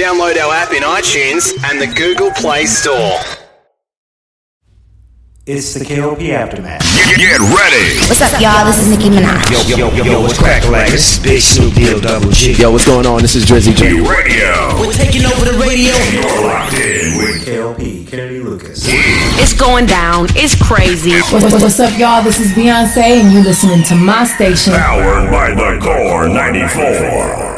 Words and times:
Download 0.00 0.34
our 0.40 0.54
app 0.54 0.72
in 0.72 0.80
iTunes 0.80 1.52
and 1.68 1.76
the 1.76 1.86
Google 1.86 2.30
Play 2.30 2.64
Store. 2.64 3.20
It's 5.44 5.74
the 5.74 5.84
KLP 5.84 6.30
Aftermath. 6.30 6.80
Get, 6.96 7.18
get 7.18 7.36
ready. 7.36 8.00
What's 8.08 8.22
up, 8.22 8.40
y'all? 8.40 8.64
This 8.64 8.80
is 8.80 8.88
Nicki 8.88 9.10
Minaj. 9.10 9.68
Yo, 9.68 9.76
yo, 9.76 9.92
yo, 9.92 10.04
yo, 10.04 10.20
what's 10.22 10.38
crack 10.38 10.64
like? 10.70 10.88
This 10.88 11.18
is 11.18 11.22
Big 11.22 11.42
Snoop 11.42 11.74
Deal 11.74 12.00
Double 12.00 12.30
G. 12.30 12.54
Yo, 12.54 12.70
what's 12.72 12.86
going 12.86 13.04
on? 13.04 13.20
This 13.20 13.34
is 13.34 13.44
Drizzy 13.44 13.76
J. 13.76 14.00
Radio. 14.00 14.80
We're 14.80 14.90
taking 14.90 15.26
over 15.26 15.44
the 15.44 15.58
radio. 15.60 15.92
You're 16.16 16.48
locked 16.48 16.80
in 16.80 17.18
with 17.18 17.44
KLP, 17.44 18.08
Kennedy 18.08 18.40
Lucas. 18.40 18.86
It's 18.88 19.52
going 19.52 19.84
down. 19.84 20.28
It's 20.30 20.56
crazy. 20.56 21.12
What's, 21.28 21.52
what's 21.52 21.78
up, 21.78 21.98
y'all? 21.98 22.24
This 22.24 22.40
is 22.40 22.52
Beyonce, 22.52 23.20
and 23.20 23.34
you're 23.34 23.44
listening 23.44 23.82
to 23.82 23.94
my 23.96 24.24
station. 24.24 24.72
Powered 24.72 25.30
by 25.30 25.50
the 25.50 25.78
Core 25.84 26.26
94. 26.26 27.49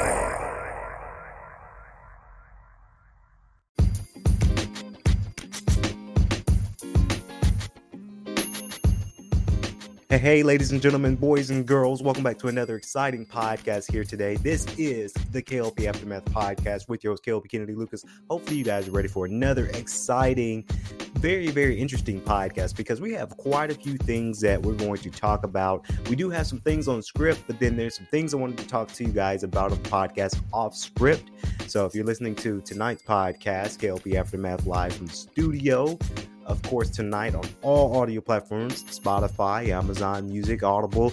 Hey, 10.13 10.19
hey, 10.19 10.43
ladies 10.43 10.73
and 10.73 10.83
gentlemen, 10.83 11.17
boys 11.17 11.49
and 11.49 11.67
girls, 11.67 12.03
welcome 12.03 12.23
back 12.23 12.37
to 12.41 12.49
another 12.49 12.77
exciting 12.77 13.25
podcast 13.25 13.91
here 13.91 14.05
today. 14.05 14.37
This 14.37 14.67
is 14.77 15.11
the 15.31 15.43
KLP 15.43 15.87
Aftermath 15.87 16.27
podcast 16.27 16.87
with 16.87 17.03
your 17.03 17.15
host, 17.15 17.25
KLP 17.25 17.49
Kennedy 17.51 17.75
Lucas. 17.75 18.05
Hopefully, 18.29 18.57
you 18.57 18.63
guys 18.63 18.87
are 18.87 18.91
ready 18.91 19.09
for 19.09 19.25
another 19.25 19.69
exciting, 19.69 20.67
very, 21.15 21.47
very 21.47 21.81
interesting 21.81 22.21
podcast 22.21 22.77
because 22.77 23.01
we 23.01 23.15
have 23.15 23.35
quite 23.39 23.71
a 23.71 23.75
few 23.75 23.97
things 23.97 24.39
that 24.43 24.61
we're 24.61 24.75
going 24.75 24.99
to 24.99 25.09
talk 25.09 25.45
about. 25.45 25.87
We 26.11 26.15
do 26.15 26.29
have 26.29 26.47
some 26.47 26.61
things 26.61 26.89
on 26.89 27.01
script, 27.01 27.45
but 27.47 27.59
then 27.59 27.75
there's 27.79 27.97
some 27.97 28.05
things 28.11 28.35
I 28.35 28.37
wanted 28.37 28.59
to 28.59 28.67
talk 28.67 28.93
to 28.93 29.05
you 29.05 29.13
guys 29.13 29.45
about 29.45 29.73
on 29.73 29.83
the 29.83 29.89
podcast 29.89 30.43
off 30.53 30.77
script. 30.77 31.31
So, 31.69 31.87
if 31.87 31.95
you're 31.95 32.05
listening 32.05 32.35
to 32.35 32.61
tonight's 32.61 33.03
podcast, 33.03 33.79
KLP 33.79 34.17
Aftermath 34.17 34.67
Live 34.67 34.93
from 34.93 35.07
the 35.07 35.15
studio, 35.15 35.99
of 36.47 36.63
course, 36.63 36.91
tonight 36.91 37.35
on 37.35 37.45
all 37.63 37.97
audio 37.97 38.21
platforms 38.21 38.85
Spotify, 38.85 39.69
Amazon 39.69 40.29
Music, 40.29 40.63
Audible, 40.63 41.13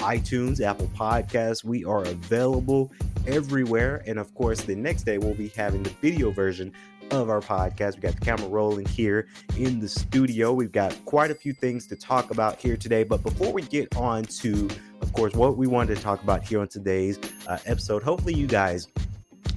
iTunes, 0.00 0.60
Apple 0.60 0.88
Podcasts. 0.88 1.64
We 1.64 1.84
are 1.84 2.02
available 2.04 2.92
everywhere. 3.26 4.02
And 4.06 4.18
of 4.18 4.34
course, 4.34 4.62
the 4.62 4.74
next 4.74 5.04
day 5.04 5.18
we'll 5.18 5.34
be 5.34 5.48
having 5.48 5.82
the 5.82 5.90
video 6.00 6.30
version 6.30 6.72
of 7.10 7.28
our 7.28 7.40
podcast. 7.40 7.96
We 7.96 8.00
got 8.00 8.14
the 8.14 8.24
camera 8.24 8.48
rolling 8.48 8.86
here 8.86 9.28
in 9.56 9.80
the 9.80 9.88
studio. 9.88 10.52
We've 10.52 10.72
got 10.72 10.96
quite 11.04 11.30
a 11.30 11.34
few 11.34 11.52
things 11.52 11.86
to 11.88 11.96
talk 11.96 12.30
about 12.30 12.60
here 12.60 12.76
today. 12.76 13.04
But 13.04 13.22
before 13.22 13.52
we 13.52 13.62
get 13.62 13.94
on 13.96 14.24
to, 14.24 14.68
of 15.00 15.12
course, 15.12 15.34
what 15.34 15.56
we 15.56 15.66
wanted 15.66 15.96
to 15.96 16.02
talk 16.02 16.22
about 16.22 16.42
here 16.42 16.60
on 16.60 16.68
today's 16.68 17.18
uh, 17.46 17.58
episode, 17.66 18.02
hopefully 18.02 18.34
you 18.34 18.46
guys 18.46 18.88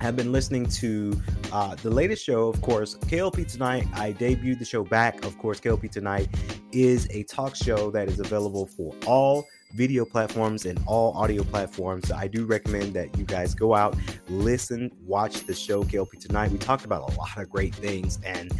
have 0.02 0.16
been 0.16 0.32
listening 0.32 0.66
to 0.68 1.20
uh, 1.52 1.76
the 1.76 1.90
latest 1.90 2.24
show, 2.24 2.48
of 2.48 2.62
course, 2.62 2.96
KLP 2.96 3.52
Tonight. 3.52 3.88
I 3.94 4.14
debuted 4.14 4.60
the 4.60 4.66
show 4.66 4.84
back. 4.84 5.26
Of 5.26 5.38
course, 5.38 5.60
KLP 5.60 5.92
Tonight 5.92 6.28
is 6.72 7.08
a 7.12 7.24
talk 7.24 7.56
show 7.56 7.92
that 7.92 8.08
is 8.08 8.20
available 8.20 8.66
for 8.66 8.94
all 9.06 9.46
video 9.74 10.06
platforms 10.06 10.66
and 10.66 10.80
all 10.86 11.14
audio 11.14 11.44
platforms. 11.44 12.08
So 12.08 12.16
I 12.16 12.28
do 12.28 12.46
recommend 12.46 12.94
that 12.94 13.18
you 13.18 13.26
guys 13.26 13.54
go 13.54 13.76
out, 13.76 13.96
listen, 14.30 14.92
watch 15.06 15.46
the 15.46 15.54
show 15.54 15.84
KLP 15.84 16.20
Tonight. 16.20 16.52
We 16.52 16.58
talked 16.58 16.86
about 16.86 17.12
a 17.12 17.18
lot 17.18 17.38
of 17.38 17.50
great 17.50 17.76
things 17.76 18.20
and 18.24 18.52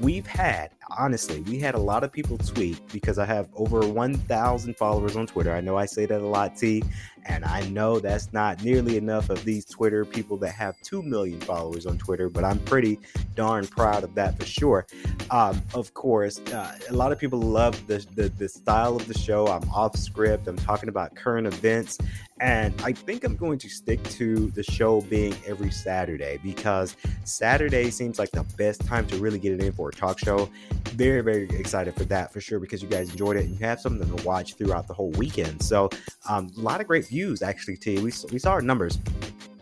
we've 0.00 0.26
had 0.26 0.70
honestly 0.98 1.40
we 1.42 1.58
had 1.58 1.74
a 1.74 1.78
lot 1.78 2.02
of 2.02 2.12
people 2.12 2.36
tweet 2.36 2.80
because 2.92 3.18
i 3.18 3.24
have 3.24 3.48
over 3.54 3.86
1000 3.86 4.76
followers 4.76 5.16
on 5.16 5.26
twitter 5.26 5.52
i 5.52 5.60
know 5.60 5.76
i 5.76 5.86
say 5.86 6.04
that 6.04 6.20
a 6.20 6.26
lot 6.26 6.56
t 6.56 6.82
and 7.26 7.44
i 7.44 7.62
know 7.68 7.98
that's 7.98 8.32
not 8.32 8.62
nearly 8.62 8.96
enough 8.96 9.30
of 9.30 9.44
these 9.44 9.64
twitter 9.64 10.04
people 10.04 10.36
that 10.36 10.52
have 10.52 10.80
2 10.82 11.02
million 11.02 11.40
followers 11.40 11.86
on 11.86 11.98
twitter 11.98 12.28
but 12.28 12.44
i'm 12.44 12.58
pretty 12.60 12.98
darn 13.34 13.66
proud 13.66 14.04
of 14.04 14.14
that 14.14 14.38
for 14.38 14.46
sure 14.46 14.86
um, 15.30 15.60
of 15.74 15.92
course 15.94 16.40
uh, 16.52 16.76
a 16.88 16.92
lot 16.92 17.12
of 17.12 17.18
people 17.18 17.40
love 17.40 17.86
the, 17.86 18.04
the 18.14 18.28
the 18.30 18.48
style 18.48 18.96
of 18.96 19.06
the 19.06 19.18
show 19.18 19.46
i'm 19.46 19.68
off 19.70 19.96
script 19.96 20.46
i'm 20.48 20.56
talking 20.56 20.88
about 20.88 21.14
current 21.14 21.46
events 21.46 21.98
and 22.40 22.74
I 22.82 22.92
think 22.92 23.22
I'm 23.22 23.36
going 23.36 23.58
to 23.58 23.68
stick 23.68 24.02
to 24.10 24.50
the 24.50 24.62
show 24.64 25.00
being 25.02 25.36
every 25.46 25.70
Saturday 25.70 26.40
because 26.42 26.96
Saturday 27.22 27.90
seems 27.90 28.18
like 28.18 28.32
the 28.32 28.42
best 28.56 28.84
time 28.84 29.06
to 29.06 29.16
really 29.18 29.38
get 29.38 29.52
it 29.52 29.62
in 29.62 29.72
for 29.72 29.90
a 29.90 29.92
talk 29.92 30.18
show. 30.18 30.50
Very, 30.90 31.20
very 31.20 31.48
excited 31.50 31.94
for 31.94 32.04
that 32.04 32.32
for 32.32 32.40
sure 32.40 32.58
because 32.58 32.82
you 32.82 32.88
guys 32.88 33.10
enjoyed 33.10 33.36
it 33.36 33.44
and 33.44 33.58
you 33.58 33.64
have 33.64 33.80
something 33.80 34.16
to 34.16 34.24
watch 34.24 34.54
throughout 34.54 34.88
the 34.88 34.94
whole 34.94 35.10
weekend. 35.12 35.62
So, 35.62 35.88
um, 36.28 36.50
a 36.56 36.60
lot 36.60 36.80
of 36.80 36.88
great 36.88 37.04
views 37.14 37.42
actually, 37.42 37.76
too. 37.76 37.96
We, 37.96 38.12
we 38.32 38.38
saw 38.38 38.52
our 38.52 38.62
numbers. 38.62 38.98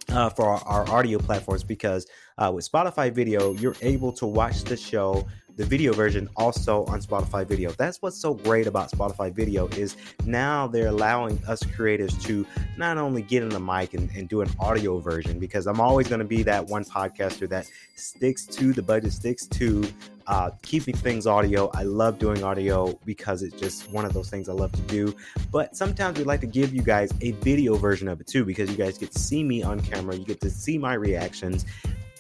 Uh, 0.09 0.29
for 0.29 0.45
our, 0.45 0.63
our, 0.67 0.91
audio 0.91 1.19
platforms 1.19 1.65
because 1.65 2.07
uh, 2.37 2.53
with 2.55 2.71
Spotify 2.71 3.11
video, 3.11 3.55
you're 3.55 3.77
able 3.81 4.13
to 4.13 4.27
watch 4.27 4.63
the 4.65 4.77
show 4.77 5.27
the 5.57 5.65
video 5.65 5.93
version 5.93 6.29
also 6.37 6.85
on 6.85 7.01
Spotify 7.01 7.47
video. 7.47 7.71
That's 7.73 8.01
what's 8.01 8.19
so 8.19 8.35
great 8.35 8.67
about 8.67 8.91
Spotify 8.91 9.33
video 9.33 9.69
is 9.69 9.97
now 10.25 10.67
they're 10.67 10.89
allowing 10.89 11.43
us 11.47 11.63
creators 11.63 12.17
to 12.25 12.47
not 12.77 12.99
only 12.99 13.23
get 13.23 13.43
in 13.43 13.49
the 13.51 13.61
mic 13.61 13.95
and, 13.95 14.11
and 14.17 14.29
do 14.29 14.41
an 14.41 14.51
audio 14.59 14.99
version 14.99 15.39
because 15.39 15.67
I'm 15.67 15.81
always 15.81 16.09
going 16.09 16.21
to 16.21 16.27
be 16.27 16.43
that 16.45 16.67
one 16.67 16.85
podcaster 16.85 17.49
that 17.51 17.71
sticks 17.97 18.47
to 18.47 18.73
the 18.73 18.83
budget, 18.83 19.13
sticks 19.13 19.47
to 19.47 19.85
uh, 20.27 20.51
keeping 20.63 20.97
things 20.97 21.27
audio. 21.27 21.71
I 21.75 21.83
love 21.83 22.19
doing 22.19 22.43
audio 22.43 22.99
because 23.05 23.43
it's 23.43 23.59
just 23.59 23.91
one 23.91 24.05
of 24.05 24.13
those 24.13 24.31
things 24.31 24.49
I 24.49 24.53
love 24.53 24.73
to 24.73 24.83
do. 24.83 25.15
But 25.51 25.77
sometimes 25.77 26.19
we 26.19 26.25
like 26.25 26.41
to 26.41 26.47
give 26.47 26.75
you 26.75 26.83
guys 26.83 27.13
a 27.21 27.33
video 27.33 27.75
version 27.75 28.09
of 28.09 28.21
it 28.21 28.27
too 28.27 28.45
because 28.45 28.71
you 28.71 28.77
guys 28.77 28.99
get 28.99 29.13
to 29.13 29.19
see 29.19 29.45
me 29.45 29.63
on 29.63 29.81
camera, 29.81 30.17
you 30.17 30.25
get 30.25 30.41
to 30.41 30.51
see 30.51 30.79
my 30.79 30.95
reactions 30.95 31.65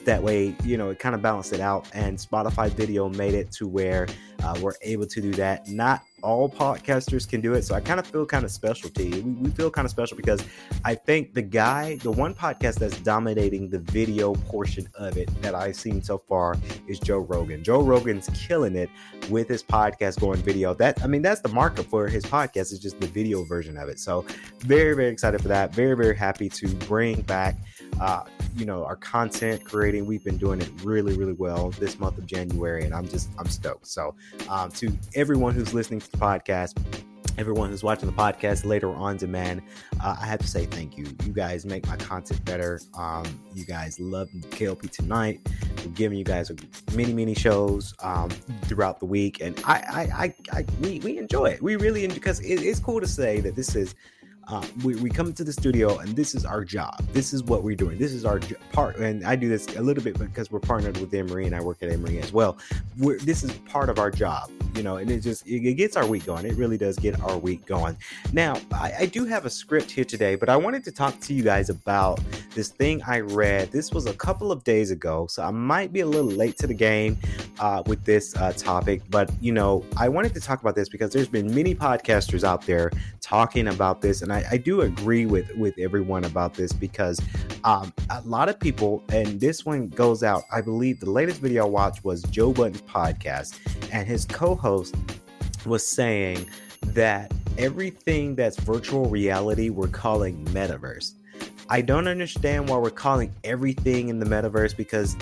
that 0.04 0.22
way 0.22 0.54
you 0.64 0.76
know 0.76 0.90
it 0.90 0.98
kind 0.98 1.14
of 1.14 1.22
balanced 1.22 1.52
it 1.52 1.60
out 1.60 1.86
and 1.94 2.18
spotify 2.18 2.70
video 2.70 3.08
made 3.08 3.34
it 3.34 3.50
to 3.50 3.66
where 3.66 4.06
uh, 4.42 4.58
we're 4.60 4.74
able 4.82 5.06
to 5.06 5.20
do 5.20 5.30
that. 5.32 5.68
Not 5.68 6.02
all 6.22 6.48
podcasters 6.48 7.28
can 7.28 7.40
do 7.40 7.54
it 7.54 7.62
so 7.62 7.74
i 7.74 7.80
kind 7.80 7.98
of 7.98 8.06
feel 8.06 8.24
kind 8.24 8.44
of 8.44 8.50
special 8.52 8.88
to 8.88 9.02
you 9.02 9.22
we, 9.22 9.32
we 9.32 9.50
feel 9.50 9.68
kind 9.68 9.84
of 9.84 9.90
special 9.90 10.16
because 10.16 10.44
i 10.84 10.94
think 10.94 11.34
the 11.34 11.42
guy 11.42 11.96
the 12.04 12.10
one 12.12 12.32
podcast 12.32 12.76
that's 12.76 12.96
dominating 13.00 13.68
the 13.68 13.80
video 13.80 14.32
portion 14.34 14.86
of 14.94 15.16
it 15.16 15.28
that 15.42 15.52
i've 15.52 15.74
seen 15.74 16.00
so 16.00 16.16
far 16.16 16.56
is 16.86 17.00
joe 17.00 17.18
rogan. 17.18 17.64
Joe 17.64 17.82
rogan's 17.82 18.30
killing 18.34 18.76
it 18.76 18.88
with 19.30 19.48
his 19.48 19.64
podcast 19.64 20.20
going 20.20 20.40
video. 20.42 20.74
That 20.74 21.02
i 21.02 21.08
mean 21.08 21.22
that's 21.22 21.40
the 21.40 21.48
markup 21.48 21.86
for 21.86 22.06
his 22.06 22.24
podcast 22.24 22.72
is 22.72 22.78
just 22.78 23.00
the 23.00 23.08
video 23.08 23.42
version 23.44 23.76
of 23.76 23.88
it. 23.88 23.98
So 23.98 24.24
very 24.60 24.94
very 24.94 25.08
excited 25.08 25.42
for 25.42 25.48
that. 25.48 25.74
Very 25.74 25.96
very 25.96 26.16
happy 26.16 26.48
to 26.48 26.68
bring 26.68 27.22
back 27.22 27.56
uh, 28.00 28.24
you 28.56 28.64
know 28.64 28.84
our 28.84 28.96
content 28.96 29.64
creating 29.64 30.06
we've 30.06 30.24
been 30.24 30.36
doing 30.36 30.60
it 30.60 30.70
really 30.82 31.16
really 31.16 31.32
well 31.32 31.70
this 31.70 31.98
month 31.98 32.18
of 32.18 32.26
january 32.26 32.84
and 32.84 32.94
i'm 32.94 33.08
just 33.08 33.30
i'm 33.38 33.46
stoked. 33.46 33.86
So 33.86 34.14
um, 34.48 34.70
to 34.72 34.96
everyone 35.14 35.54
who's 35.54 35.72
listening 35.72 36.00
to 36.00 36.10
the 36.10 36.18
podcast 36.18 36.78
everyone 37.38 37.70
who's 37.70 37.82
watching 37.82 38.06
the 38.06 38.14
podcast 38.14 38.66
later 38.66 38.90
on 38.90 39.16
demand 39.16 39.62
uh, 40.02 40.16
i 40.20 40.26
have 40.26 40.38
to 40.38 40.46
say 40.46 40.66
thank 40.66 40.98
you. 40.98 41.06
You 41.24 41.32
guys 41.32 41.64
make 41.64 41.86
my 41.86 41.96
content 41.96 42.44
better. 42.44 42.80
Um, 42.94 43.24
you 43.54 43.64
guys 43.64 43.98
love 43.98 44.28
klp 44.50 44.90
tonight. 44.90 45.40
We're 45.78 45.92
giving 45.92 46.18
you 46.18 46.24
guys 46.24 46.52
many 46.94 47.14
many 47.14 47.34
shows 47.34 47.94
um, 48.02 48.28
throughout 48.64 49.00
the 49.00 49.06
week 49.06 49.40
and 49.40 49.58
i 49.64 49.72
i 49.72 50.24
i, 50.24 50.58
I 50.58 50.64
we, 50.80 50.98
we 51.00 51.18
enjoy 51.18 51.46
it. 51.46 51.62
We 51.62 51.76
really 51.76 52.06
because 52.06 52.40
it, 52.40 52.62
it's 52.62 52.80
cool 52.80 53.00
to 53.00 53.08
say 53.08 53.40
that 53.40 53.56
this 53.56 53.76
is 53.76 53.94
uh, 54.48 54.64
we, 54.84 54.96
we 54.96 55.08
come 55.08 55.32
to 55.32 55.44
the 55.44 55.52
studio 55.52 55.98
and 55.98 56.16
this 56.16 56.34
is 56.34 56.44
our 56.44 56.64
job. 56.64 56.98
This 57.12 57.32
is 57.32 57.42
what 57.44 57.62
we're 57.62 57.76
doing. 57.76 57.98
This 57.98 58.12
is 58.12 58.24
our 58.24 58.38
j- 58.38 58.56
part. 58.72 58.96
And 58.96 59.24
I 59.24 59.36
do 59.36 59.48
this 59.48 59.76
a 59.76 59.82
little 59.82 60.02
bit 60.02 60.18
because 60.18 60.50
we're 60.50 60.60
partnered 60.60 60.98
with 60.98 61.14
Emory 61.14 61.46
and 61.46 61.54
I 61.54 61.60
work 61.60 61.78
at 61.82 61.90
Emory 61.90 62.18
as 62.18 62.32
well. 62.32 62.58
We're, 62.98 63.18
this 63.18 63.42
is 63.42 63.52
part 63.68 63.88
of 63.88 63.98
our 63.98 64.10
job, 64.10 64.50
you 64.74 64.82
know, 64.82 64.96
and 64.96 65.10
it 65.10 65.20
just, 65.20 65.46
it, 65.46 65.66
it, 65.66 65.74
gets 65.74 65.96
our 65.96 66.06
week 66.06 66.26
going. 66.26 66.44
It 66.44 66.56
really 66.56 66.76
does 66.76 66.98
get 66.98 67.20
our 67.22 67.38
week 67.38 67.66
going. 67.66 67.96
Now, 68.32 68.60
I, 68.72 68.92
I 69.00 69.06
do 69.06 69.24
have 69.24 69.46
a 69.46 69.50
script 69.50 69.90
here 69.90 70.04
today, 70.04 70.34
but 70.34 70.48
I 70.48 70.56
wanted 70.56 70.84
to 70.84 70.92
talk 70.92 71.18
to 71.20 71.34
you 71.34 71.42
guys 71.42 71.70
about 71.70 72.20
this 72.54 72.68
thing 72.68 73.02
I 73.06 73.20
read. 73.20 73.70
This 73.70 73.92
was 73.92 74.06
a 74.06 74.14
couple 74.14 74.50
of 74.50 74.64
days 74.64 74.90
ago, 74.90 75.26
so 75.28 75.42
I 75.42 75.50
might 75.50 75.92
be 75.92 76.00
a 76.00 76.06
little 76.06 76.30
late 76.30 76.58
to 76.58 76.66
the 76.66 76.74
game 76.74 77.16
uh, 77.60 77.82
with 77.86 78.04
this 78.04 78.36
uh, 78.36 78.52
topic, 78.52 79.02
but 79.08 79.30
you 79.40 79.52
know, 79.52 79.84
I 79.96 80.08
wanted 80.08 80.34
to 80.34 80.40
talk 80.40 80.60
about 80.60 80.74
this 80.74 80.88
because 80.88 81.12
there's 81.12 81.28
been 81.28 81.54
many 81.54 81.74
podcasters 81.74 82.44
out 82.44 82.66
there 82.66 82.90
talking 83.22 83.68
about 83.68 84.02
this 84.02 84.20
and 84.20 84.32
I, 84.32 84.44
I, 84.50 84.56
do 84.56 84.80
agree 84.80 85.26
with 85.26 85.54
with 85.56 85.78
everyone 85.78 86.24
about 86.24 86.54
this 86.54 86.72
because 86.72 87.20
um, 87.64 87.92
a 88.10 88.20
lot 88.22 88.48
of 88.48 88.58
people, 88.58 89.02
and 89.10 89.40
this 89.40 89.64
one 89.64 89.88
goes 89.88 90.22
out. 90.22 90.42
I 90.52 90.60
believe 90.60 91.00
the 91.00 91.10
latest 91.10 91.40
video 91.40 91.64
I 91.64 91.68
watched 91.68 92.04
was 92.04 92.22
Joe 92.22 92.52
Budden's 92.52 92.82
podcast, 92.82 93.58
and 93.92 94.06
his 94.06 94.24
co-host 94.24 94.96
was 95.64 95.86
saying 95.86 96.48
that 96.86 97.32
everything 97.58 98.34
that's 98.34 98.58
virtual 98.58 99.08
reality 99.08 99.70
we're 99.70 99.86
calling 99.88 100.44
metaverse. 100.46 101.12
I 101.68 101.80
don't 101.82 102.08
understand 102.08 102.68
why 102.68 102.78
we're 102.78 102.90
calling 102.90 103.32
everything 103.44 104.08
in 104.08 104.18
the 104.18 104.26
metaverse 104.26 104.76
because 104.76 105.16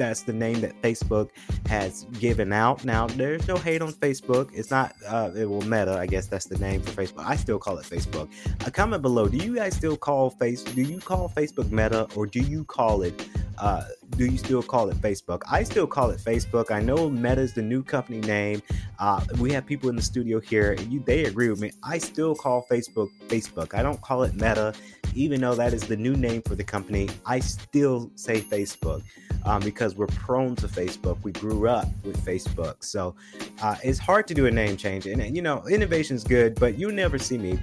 that's 0.00 0.22
the 0.22 0.32
name 0.32 0.60
that 0.62 0.80
Facebook 0.80 1.28
has 1.66 2.04
given 2.18 2.52
out. 2.52 2.84
Now, 2.84 3.06
there's 3.06 3.46
no 3.46 3.56
hate 3.56 3.82
on 3.82 3.92
Facebook. 3.92 4.50
It's 4.54 4.70
not, 4.70 4.94
uh, 5.06 5.30
it 5.36 5.48
will 5.48 5.60
Meta. 5.62 5.96
I 5.98 6.06
guess 6.06 6.26
that's 6.26 6.46
the 6.46 6.58
name 6.58 6.80
for 6.80 6.90
Facebook. 6.90 7.24
I 7.26 7.36
still 7.36 7.58
call 7.58 7.76
it 7.78 7.84
Facebook. 7.84 8.28
A 8.66 8.70
comment 8.70 9.02
below. 9.02 9.28
Do 9.28 9.36
you 9.36 9.54
guys 9.54 9.76
still 9.76 9.96
call 9.96 10.30
Face? 10.30 10.64
Do 10.64 10.80
you 10.80 11.00
call 11.00 11.28
Facebook 11.28 11.70
Meta 11.70 12.08
or 12.16 12.26
do 12.26 12.40
you 12.40 12.64
call 12.64 13.02
it 13.02 13.28
uh, 13.58 13.84
do 14.16 14.24
you 14.24 14.38
still 14.38 14.62
call 14.62 14.88
it 14.88 14.96
Facebook? 14.96 15.42
I 15.50 15.64
still 15.64 15.86
call 15.86 16.08
it 16.10 16.18
Facebook. 16.18 16.70
I 16.70 16.80
know 16.80 17.10
Meta 17.10 17.42
is 17.42 17.52
the 17.52 17.62
new 17.62 17.82
company 17.82 18.20
name. 18.20 18.62
Uh, 18.98 19.22
we 19.38 19.52
have 19.52 19.66
people 19.66 19.90
in 19.90 19.96
the 19.96 20.02
studio 20.02 20.40
here, 20.40 20.72
and 20.72 20.90
you, 20.90 21.00
they 21.00 21.26
agree 21.26 21.50
with 21.50 21.60
me. 21.60 21.70
I 21.82 21.98
still 21.98 22.34
call 22.34 22.66
Facebook 22.70 23.08
Facebook. 23.28 23.74
I 23.74 23.82
don't 23.82 24.00
call 24.00 24.22
it 24.22 24.32
Meta, 24.32 24.72
even 25.14 25.42
though 25.42 25.54
that 25.54 25.74
is 25.74 25.82
the 25.82 25.96
new 25.96 26.16
name 26.16 26.40
for 26.40 26.54
the 26.54 26.64
company. 26.64 27.10
I 27.26 27.40
still 27.40 28.10
say 28.14 28.40
Facebook 28.40 29.02
um, 29.44 29.62
because 29.62 29.94
we're 29.94 30.06
prone 30.06 30.56
to 30.56 30.68
Facebook. 30.68 31.22
We 31.22 31.32
grew 31.32 31.68
up 31.68 31.88
with 32.04 32.24
Facebook, 32.24 32.84
so 32.84 33.14
uh, 33.62 33.76
it's 33.82 33.98
hard 33.98 34.26
to 34.28 34.34
do 34.34 34.46
a 34.46 34.50
name 34.50 34.76
change. 34.76 35.06
And, 35.06 35.20
and 35.20 35.34
you 35.34 35.42
know, 35.42 35.66
innovation 35.68 36.16
is 36.16 36.24
good, 36.24 36.58
but 36.58 36.78
you 36.78 36.92
never 36.92 37.18
see 37.18 37.38
me 37.38 37.58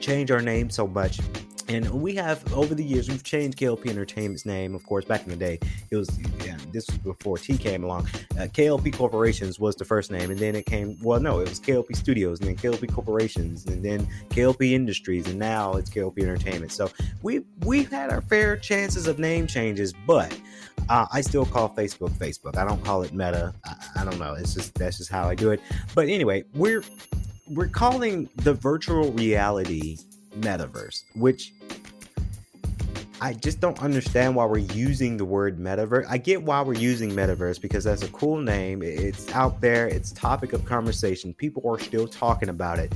change 0.00 0.30
our 0.30 0.40
name 0.40 0.70
so 0.70 0.86
much 0.86 1.20
and 1.68 1.90
we 1.90 2.14
have 2.14 2.52
over 2.52 2.74
the 2.74 2.84
years 2.84 3.08
we've 3.08 3.22
changed 3.22 3.58
KLP 3.58 3.88
Entertainment's 3.88 4.44
name. 4.44 4.74
Of 4.74 4.84
course, 4.84 5.04
back 5.04 5.24
in 5.24 5.30
the 5.30 5.36
day, 5.36 5.58
it 5.90 5.96
was 5.96 6.18
yeah, 6.44 6.56
this 6.72 6.86
was 6.88 6.98
before 6.98 7.38
T 7.38 7.56
came 7.56 7.84
along. 7.84 8.08
Uh, 8.32 8.46
KLP 8.46 8.94
Corporations 8.94 9.58
was 9.58 9.76
the 9.76 9.84
first 9.84 10.10
name, 10.10 10.30
and 10.30 10.38
then 10.38 10.54
it 10.54 10.66
came. 10.66 10.98
Well, 11.02 11.20
no, 11.20 11.40
it 11.40 11.48
was 11.48 11.60
KLP 11.60 11.96
Studios, 11.96 12.40
and 12.40 12.48
then 12.48 12.56
KLP 12.56 12.92
Corporations, 12.92 13.66
and 13.66 13.82
then 13.82 14.06
KLP 14.30 14.72
Industries, 14.72 15.26
and 15.28 15.38
now 15.38 15.74
it's 15.74 15.90
KLP 15.90 16.20
Entertainment. 16.20 16.72
So 16.72 16.90
we 17.22 17.40
we've 17.64 17.90
had 17.90 18.10
our 18.10 18.20
fair 18.22 18.56
chances 18.56 19.06
of 19.06 19.18
name 19.18 19.46
changes, 19.46 19.92
but 20.06 20.36
uh, 20.88 21.06
I 21.12 21.20
still 21.20 21.46
call 21.46 21.68
Facebook 21.70 22.10
Facebook. 22.10 22.56
I 22.56 22.64
don't 22.64 22.82
call 22.84 23.02
it 23.02 23.12
Meta. 23.12 23.54
I, 23.64 24.00
I 24.00 24.04
don't 24.04 24.18
know. 24.18 24.34
It's 24.34 24.54
just 24.54 24.74
that's 24.74 24.98
just 24.98 25.10
how 25.10 25.28
I 25.28 25.34
do 25.34 25.50
it. 25.50 25.60
But 25.94 26.08
anyway, 26.08 26.44
we're 26.54 26.84
we're 27.48 27.68
calling 27.68 28.28
the 28.36 28.54
virtual 28.54 29.12
reality 29.12 29.98
metaverse, 30.38 31.04
which 31.14 31.52
I 33.20 33.34
just 33.34 33.60
don't 33.60 33.80
understand 33.80 34.34
why 34.34 34.46
we're 34.46 34.58
using 34.58 35.16
the 35.16 35.24
word 35.24 35.56
metaverse. 35.56 36.06
I 36.08 36.18
get 36.18 36.42
why 36.42 36.60
we're 36.62 36.74
using 36.74 37.10
metaverse 37.12 37.60
because 37.60 37.84
that's 37.84 38.02
a 38.02 38.08
cool 38.08 38.38
name. 38.38 38.82
It's 38.82 39.30
out 39.32 39.60
there, 39.60 39.86
it's 39.86 40.10
topic 40.10 40.52
of 40.52 40.64
conversation. 40.64 41.32
People 41.32 41.62
are 41.70 41.78
still 41.78 42.08
talking 42.08 42.48
about 42.48 42.80
it. 42.80 42.92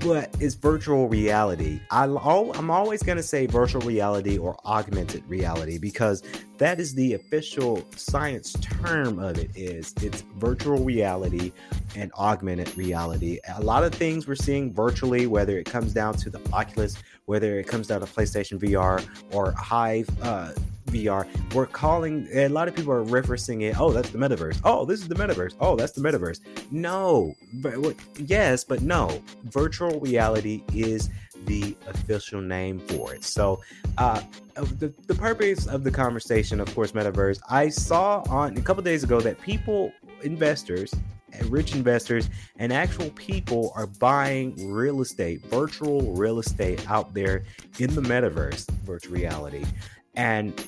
But 0.00 0.34
it's 0.40 0.54
virtual 0.54 1.08
reality. 1.08 1.80
I, 1.90 2.04
I'm 2.04 2.70
always 2.70 3.02
going 3.02 3.18
to 3.18 3.22
say 3.22 3.46
virtual 3.46 3.82
reality 3.82 4.38
or 4.38 4.56
augmented 4.64 5.22
reality 5.28 5.78
because 5.78 6.22
that 6.60 6.78
is 6.78 6.94
the 6.94 7.14
official 7.14 7.82
science 7.96 8.52
term 8.60 9.18
of 9.18 9.38
it 9.38 9.50
is 9.56 9.94
it's 10.02 10.20
virtual 10.36 10.84
reality 10.84 11.52
and 11.96 12.12
augmented 12.18 12.76
reality 12.76 13.38
a 13.56 13.62
lot 13.62 13.82
of 13.82 13.94
things 13.94 14.28
we're 14.28 14.34
seeing 14.34 14.70
virtually 14.72 15.26
whether 15.26 15.58
it 15.58 15.64
comes 15.64 15.94
down 15.94 16.12
to 16.12 16.28
the 16.28 16.40
oculus 16.52 16.98
whether 17.24 17.58
it 17.58 17.66
comes 17.66 17.86
down 17.86 18.00
to 18.00 18.06
playstation 18.06 18.58
vr 18.58 19.02
or 19.34 19.54
Vive 19.70 20.08
uh, 20.22 20.52
VR. 20.90 21.26
We're 21.54 21.66
calling 21.66 22.28
a 22.32 22.48
lot 22.48 22.68
of 22.68 22.74
people 22.74 22.92
are 22.92 23.04
referencing 23.04 23.62
it. 23.62 23.80
Oh, 23.80 23.92
that's 23.92 24.10
the 24.10 24.18
metaverse. 24.18 24.60
Oh, 24.64 24.84
this 24.84 25.00
is 25.00 25.08
the 25.08 25.14
metaverse. 25.14 25.54
Oh, 25.60 25.76
that's 25.76 25.92
the 25.92 26.00
metaverse. 26.00 26.40
No, 26.70 27.34
but 27.54 27.94
yes, 28.16 28.64
but 28.64 28.82
no. 28.82 29.22
Virtual 29.44 30.00
reality 30.00 30.62
is 30.74 31.08
the 31.46 31.76
official 31.86 32.40
name 32.40 32.78
for 32.80 33.14
it. 33.14 33.24
So, 33.24 33.60
uh, 33.98 34.22
the, 34.54 34.92
the 35.06 35.14
purpose 35.14 35.66
of 35.66 35.84
the 35.84 35.90
conversation, 35.90 36.60
of 36.60 36.72
course, 36.74 36.92
metaverse, 36.92 37.40
I 37.48 37.68
saw 37.68 38.22
on 38.28 38.56
a 38.56 38.60
couple 38.60 38.82
days 38.82 39.04
ago 39.04 39.20
that 39.20 39.40
people, 39.40 39.92
investors, 40.22 40.92
rich 41.48 41.74
investors, 41.74 42.28
and 42.58 42.72
actual 42.72 43.10
people 43.10 43.72
are 43.74 43.86
buying 43.86 44.70
real 44.70 45.00
estate, 45.00 45.42
virtual 45.46 46.12
real 46.12 46.38
estate 46.38 46.88
out 46.90 47.14
there 47.14 47.44
in 47.78 47.94
the 47.94 48.02
metaverse, 48.02 48.68
virtual 48.84 49.14
reality. 49.14 49.64
And 50.14 50.64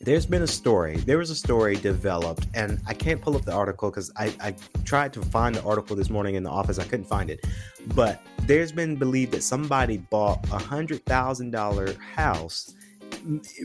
there's 0.00 0.26
been 0.26 0.42
a 0.42 0.46
story. 0.46 0.96
There 0.98 1.18
was 1.18 1.30
a 1.30 1.34
story 1.34 1.76
developed, 1.76 2.46
and 2.54 2.80
I 2.86 2.92
can't 2.92 3.22
pull 3.22 3.36
up 3.36 3.44
the 3.44 3.52
article 3.52 3.90
because 3.90 4.12
I, 4.16 4.34
I 4.40 4.54
tried 4.84 5.12
to 5.14 5.22
find 5.22 5.54
the 5.54 5.62
article 5.64 5.96
this 5.96 6.10
morning 6.10 6.34
in 6.34 6.42
the 6.42 6.50
office. 6.50 6.78
I 6.78 6.84
couldn't 6.84 7.06
find 7.06 7.30
it. 7.30 7.40
But 7.94 8.20
there's 8.42 8.72
been 8.72 8.96
believed 8.96 9.32
that 9.32 9.42
somebody 9.42 9.98
bought 9.98 10.44
a 10.52 10.58
hundred 10.58 11.04
thousand 11.06 11.52
dollar 11.52 11.94
house 11.94 12.74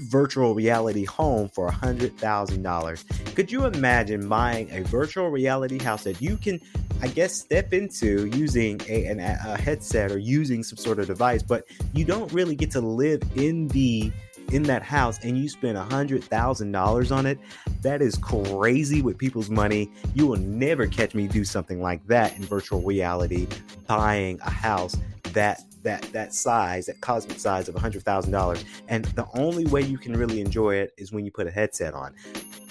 virtual 0.10 0.56
reality 0.56 1.04
home 1.04 1.50
for 1.50 1.68
a 1.68 1.72
hundred 1.72 2.18
thousand 2.18 2.64
dollars. 2.64 3.04
Could 3.36 3.52
you 3.52 3.66
imagine 3.66 4.30
buying 4.30 4.72
a 4.72 4.84
virtual 4.84 5.30
reality 5.30 5.80
house 5.80 6.04
that 6.04 6.22
you 6.22 6.38
can, 6.38 6.60
I 7.02 7.08
guess, 7.08 7.34
step 7.34 7.74
into 7.74 8.28
using 8.28 8.80
a, 8.88 9.06
an, 9.06 9.20
a 9.20 9.60
headset 9.60 10.12
or 10.12 10.18
using 10.18 10.64
some 10.64 10.78
sort 10.78 11.00
of 11.00 11.08
device, 11.08 11.44
but 11.44 11.66
you 11.94 12.06
don't 12.06 12.32
really 12.32 12.56
get 12.56 12.72
to 12.72 12.82
live 12.82 13.22
in 13.36 13.68
the 13.70 14.12
in 14.54 14.64
that 14.64 14.84
house 14.84 15.20
and 15.24 15.38
you 15.38 15.50
spend 15.50 15.78
a 15.78 15.84
hundred 15.84 16.24
thousand 16.24 16.72
dollars 16.72 17.12
on 17.12 17.26
it, 17.26 17.40
that 17.82 18.02
is 18.02 18.16
crazy 18.18 19.02
with 19.02 19.18
people's 19.18 19.50
money. 19.50 19.92
You 20.14 20.28
will 20.28 20.40
never 20.40 20.88
catch 20.88 21.16
me 21.16 21.28
do 21.28 21.44
something 21.44 21.82
like 21.82 22.06
that 22.08 22.36
in 22.36 22.44
virtual 22.44 22.82
reality, 22.82 23.48
buying 23.88 24.40
a 24.42 24.50
house 24.50 24.96
that 25.34 25.62
that 25.84 26.02
that 26.12 26.34
size, 26.34 26.88
that 26.88 27.00
cosmic 27.02 27.40
size 27.40 27.70
of 27.70 27.76
a 27.76 27.80
hundred 27.80 28.04
thousand 28.04 28.32
dollars. 28.32 28.64
And 28.88 29.06
the 29.06 29.28
only 29.34 29.66
way 29.66 29.82
you 29.82 29.98
can 29.98 30.14
really 30.14 30.42
enjoy 30.42 30.76
it 30.76 30.92
is 30.98 31.12
when 31.12 31.26
you 31.26 31.32
put 31.32 31.48
a 31.48 31.52
headset 31.52 31.94
on. 31.94 32.14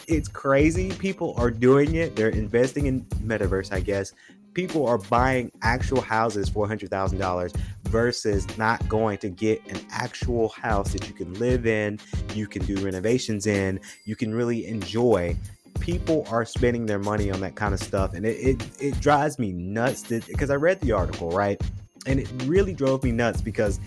It's 0.06 0.28
crazy. 0.28 0.90
People 0.92 1.34
are 1.36 1.50
doing 1.50 1.96
it. 1.96 2.16
They're 2.16 2.30
investing 2.30 2.86
in 2.86 3.02
metaverse, 3.22 3.72
I 3.72 3.80
guess. 3.80 4.14
People 4.54 4.86
are 4.86 4.98
buying 4.98 5.52
actual 5.62 6.00
houses 6.00 6.48
for 6.48 6.64
a 6.64 6.68
$100,000 6.68 7.56
versus 7.88 8.46
not 8.56 8.86
going 8.88 9.18
to 9.18 9.28
get 9.28 9.64
an 9.66 9.80
actual 9.90 10.48
house 10.50 10.92
that 10.92 11.08
you 11.08 11.14
can 11.14 11.32
live 11.34 11.66
in, 11.66 11.98
you 12.34 12.46
can 12.46 12.64
do 12.64 12.76
renovations 12.76 13.46
in, 13.46 13.80
you 14.04 14.16
can 14.16 14.34
really 14.34 14.66
enjoy. 14.66 15.36
People 15.80 16.26
are 16.30 16.44
spending 16.44 16.86
their 16.86 16.98
money 16.98 17.30
on 17.30 17.40
that 17.40 17.54
kind 17.54 17.72
of 17.72 17.80
stuff, 17.80 18.14
and 18.14 18.26
it 18.26 18.36
it, 18.36 18.70
it 18.80 19.00
drives 19.00 19.38
me 19.38 19.52
nuts 19.52 20.02
because 20.02 20.50
I 20.50 20.56
read 20.56 20.80
the 20.80 20.92
article 20.92 21.30
right, 21.30 21.60
and 22.06 22.18
it 22.18 22.28
really 22.44 22.74
drove 22.74 23.04
me 23.04 23.12
nuts 23.12 23.40
because 23.40 23.80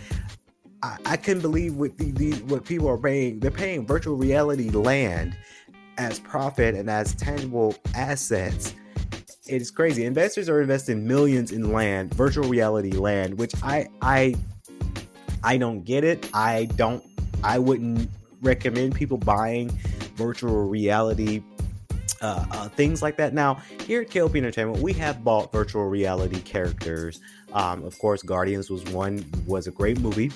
I, 0.83 0.97
I 1.05 1.17
couldn't 1.17 1.41
believe 1.41 1.75
what 1.75 1.97
the, 1.97 2.11
the 2.11 2.31
what 2.43 2.65
people 2.65 2.87
are 2.87 2.97
paying. 2.97 3.39
They're 3.39 3.51
paying 3.51 3.85
virtual 3.85 4.15
reality 4.15 4.69
land 4.69 5.35
as 5.97 6.19
profit 6.19 6.75
and 6.75 6.89
as 6.89 7.13
tangible 7.15 7.75
assets 7.93 8.73
it 9.51 9.61
is 9.61 9.71
crazy. 9.71 10.05
Investors 10.05 10.49
are 10.49 10.61
investing 10.61 11.05
millions 11.07 11.51
in 11.51 11.73
land, 11.73 12.13
virtual 12.13 12.47
reality 12.47 12.91
land, 12.91 13.37
which 13.37 13.53
I 13.61 13.87
I 14.01 14.35
I 15.43 15.57
don't 15.57 15.83
get 15.83 16.03
it. 16.03 16.29
I 16.33 16.65
don't 16.75 17.03
I 17.43 17.59
wouldn't 17.59 18.09
recommend 18.41 18.95
people 18.95 19.17
buying 19.17 19.69
virtual 20.15 20.67
reality 20.67 21.43
uh, 22.21 22.45
uh, 22.51 22.69
things 22.69 23.01
like 23.01 23.17
that. 23.17 23.33
Now, 23.33 23.55
here 23.87 24.01
at 24.01 24.09
KLP 24.09 24.35
Entertainment, 24.35 24.79
we 24.79 24.93
have 24.93 25.23
bought 25.23 25.51
virtual 25.51 25.87
reality 25.87 26.39
characters. 26.41 27.19
Um, 27.51 27.83
of 27.83 27.97
course, 27.97 28.21
Guardians 28.21 28.69
was 28.69 28.83
one 28.85 29.25
was 29.47 29.65
a 29.65 29.71
great 29.71 29.99
movie 29.99 30.31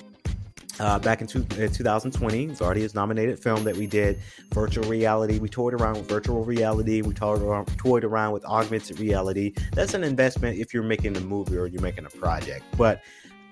uh, 0.80 0.98
back 0.98 1.20
in, 1.20 1.26
two, 1.26 1.46
in 1.58 1.72
2020. 1.72 2.48
Zardia's 2.48 2.94
nominated 2.94 3.38
film 3.38 3.64
that 3.64 3.76
we 3.76 3.86
did, 3.86 4.18
virtual 4.52 4.84
reality. 4.88 5.38
We 5.38 5.48
toyed 5.48 5.74
around 5.74 5.96
with 5.96 6.08
virtual 6.08 6.44
reality. 6.44 7.02
We 7.02 7.14
toyed 7.14 7.42
around, 7.42 7.66
toyed 7.78 8.04
around 8.04 8.32
with 8.32 8.44
augmented 8.44 9.00
reality. 9.00 9.54
That's 9.72 9.94
an 9.94 10.04
investment 10.04 10.58
if 10.58 10.74
you're 10.74 10.82
making 10.82 11.16
a 11.16 11.20
movie 11.20 11.56
or 11.56 11.66
you're 11.66 11.82
making 11.82 12.06
a 12.06 12.10
project. 12.10 12.64
But 12.76 13.02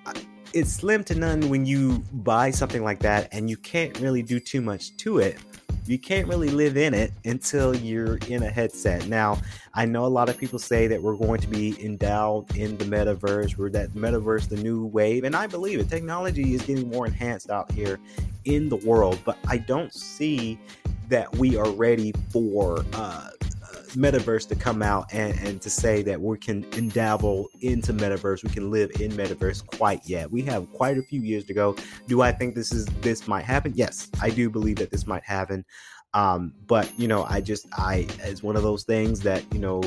uh, 0.07 0.15
it's 0.53 0.73
slim 0.73 1.03
to 1.05 1.15
none 1.15 1.49
when 1.49 1.67
you 1.67 1.99
buy 2.13 2.51
something 2.51 2.85
like 2.85 3.01
that 3.01 3.29
and 3.33 3.51
you 3.51 3.57
can't 3.57 3.99
really 3.99 4.23
do 4.23 4.39
too 4.39 4.61
much 4.61 4.97
to 4.99 5.19
it 5.19 5.39
you 5.87 5.99
can't 5.99 6.27
really 6.27 6.49
live 6.49 6.77
in 6.77 6.95
it 6.95 7.13
until 7.25 7.75
you're 7.77 8.17
in 8.29 8.43
a 8.43 8.51
headset. 8.51 9.07
Now, 9.07 9.41
I 9.75 9.85
know 9.85 10.07
a 10.07 10.09
lot 10.09 10.29
of 10.29 10.39
people 10.39 10.59
say 10.59 10.87
that 10.87 11.03
we're 11.03 11.17
going 11.17 11.41
to 11.41 11.49
be 11.49 11.83
endowed 11.85 12.57
in 12.57 12.77
the 12.79 12.85
metaverse, 12.85 13.57
we're 13.57 13.71
that 13.71 13.91
metaverse, 13.91 14.49
the 14.49 14.57
new 14.57 14.87
wave, 14.87 15.25
and 15.25 15.37
I 15.37 15.47
believe 15.47 15.79
it. 15.79 15.89
Technology 15.89 16.55
is 16.55 16.63
getting 16.63 16.89
more 16.89 17.07
enhanced 17.07 17.51
out 17.51 17.71
here 17.73 17.99
in 18.45 18.69
the 18.69 18.77
world, 18.77 19.19
but 19.25 19.39
I 19.47 19.59
don't 19.59 19.93
see 19.93 20.59
that 21.09 21.35
we 21.37 21.57
are 21.57 21.71
ready 21.71 22.13
for 22.31 22.85
uh, 22.95 23.31
metaverse 23.95 24.49
to 24.49 24.55
come 24.55 24.83
out 24.83 25.13
and, 25.13 25.39
and 25.41 25.61
to 25.63 25.71
say 25.71 26.03
that 26.03 26.21
we 26.21 26.39
can 26.39 26.65
endeavor 26.75 27.45
into 27.61 27.93
metaverse, 27.93 28.43
we 28.43 28.51
can 28.51 28.71
live 28.71 28.91
in 29.01 29.13
metaverse 29.13 29.67
quite 29.67 30.01
yet. 30.05 30.31
We 30.31 30.43
have 30.43 30.71
quite 30.73 30.99
a 30.99 31.03
few 31.03 31.21
years 31.21 31.45
to 31.47 31.55
go. 31.55 31.77
Do 32.07 32.23
I 32.23 32.33
think 32.33 32.55
this 32.55 32.73
is 32.73 32.87
this 33.01 33.27
might 33.27 33.45
happen? 33.45 33.73
Yes, 33.75 34.11
I 34.21 34.31
do 34.31 34.51
believe 34.51 34.77
that 34.77 34.91
this 34.91 35.07
might 35.07 35.25
happen. 35.25 35.65
Um, 36.13 36.55
but 36.67 36.91
you 36.99 37.09
know, 37.09 37.25
I 37.29 37.41
just 37.41 37.67
I 37.77 38.07
it's 38.21 38.43
one 38.43 38.57
of 38.57 38.63
those 38.63 38.85
things 38.85 39.21
that 39.21 39.43
you 39.53 39.59
know, 39.59 39.83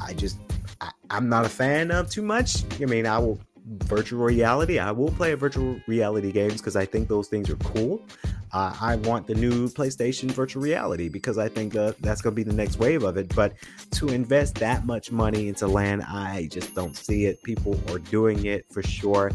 I 0.00 0.14
just 0.14 0.38
I, 0.80 0.90
I'm 1.10 1.28
not 1.28 1.46
a 1.46 1.48
fan 1.48 1.90
of 1.90 2.10
too 2.10 2.22
much. 2.22 2.64
I 2.80 2.86
mean, 2.86 3.06
I 3.06 3.18
will 3.18 3.40
virtual 3.84 4.24
reality. 4.24 4.78
I 4.78 4.90
will 4.90 5.10
play 5.12 5.34
virtual 5.34 5.80
reality 5.86 6.32
games 6.32 6.56
because 6.56 6.76
I 6.76 6.84
think 6.84 7.08
those 7.08 7.28
things 7.28 7.50
are 7.50 7.56
cool. 7.56 8.02
Uh, 8.52 8.74
I 8.80 8.96
want 8.96 9.26
the 9.26 9.34
new 9.34 9.68
PlayStation 9.68 10.30
virtual 10.30 10.62
reality 10.62 11.08
because 11.08 11.38
I 11.38 11.48
think 11.48 11.76
uh, 11.76 11.92
that's 12.00 12.20
going 12.20 12.34
to 12.34 12.36
be 12.36 12.42
the 12.42 12.52
next 12.52 12.78
wave 12.78 13.04
of 13.04 13.16
it. 13.16 13.34
But 13.34 13.54
to 13.92 14.08
invest 14.08 14.56
that 14.56 14.84
much 14.86 15.12
money 15.12 15.48
into 15.48 15.66
land, 15.68 16.02
I 16.02 16.48
just 16.50 16.74
don't 16.74 16.96
see 16.96 17.26
it. 17.26 17.42
People 17.42 17.80
are 17.90 17.98
doing 17.98 18.46
it 18.46 18.66
for 18.72 18.82
sure. 18.82 19.30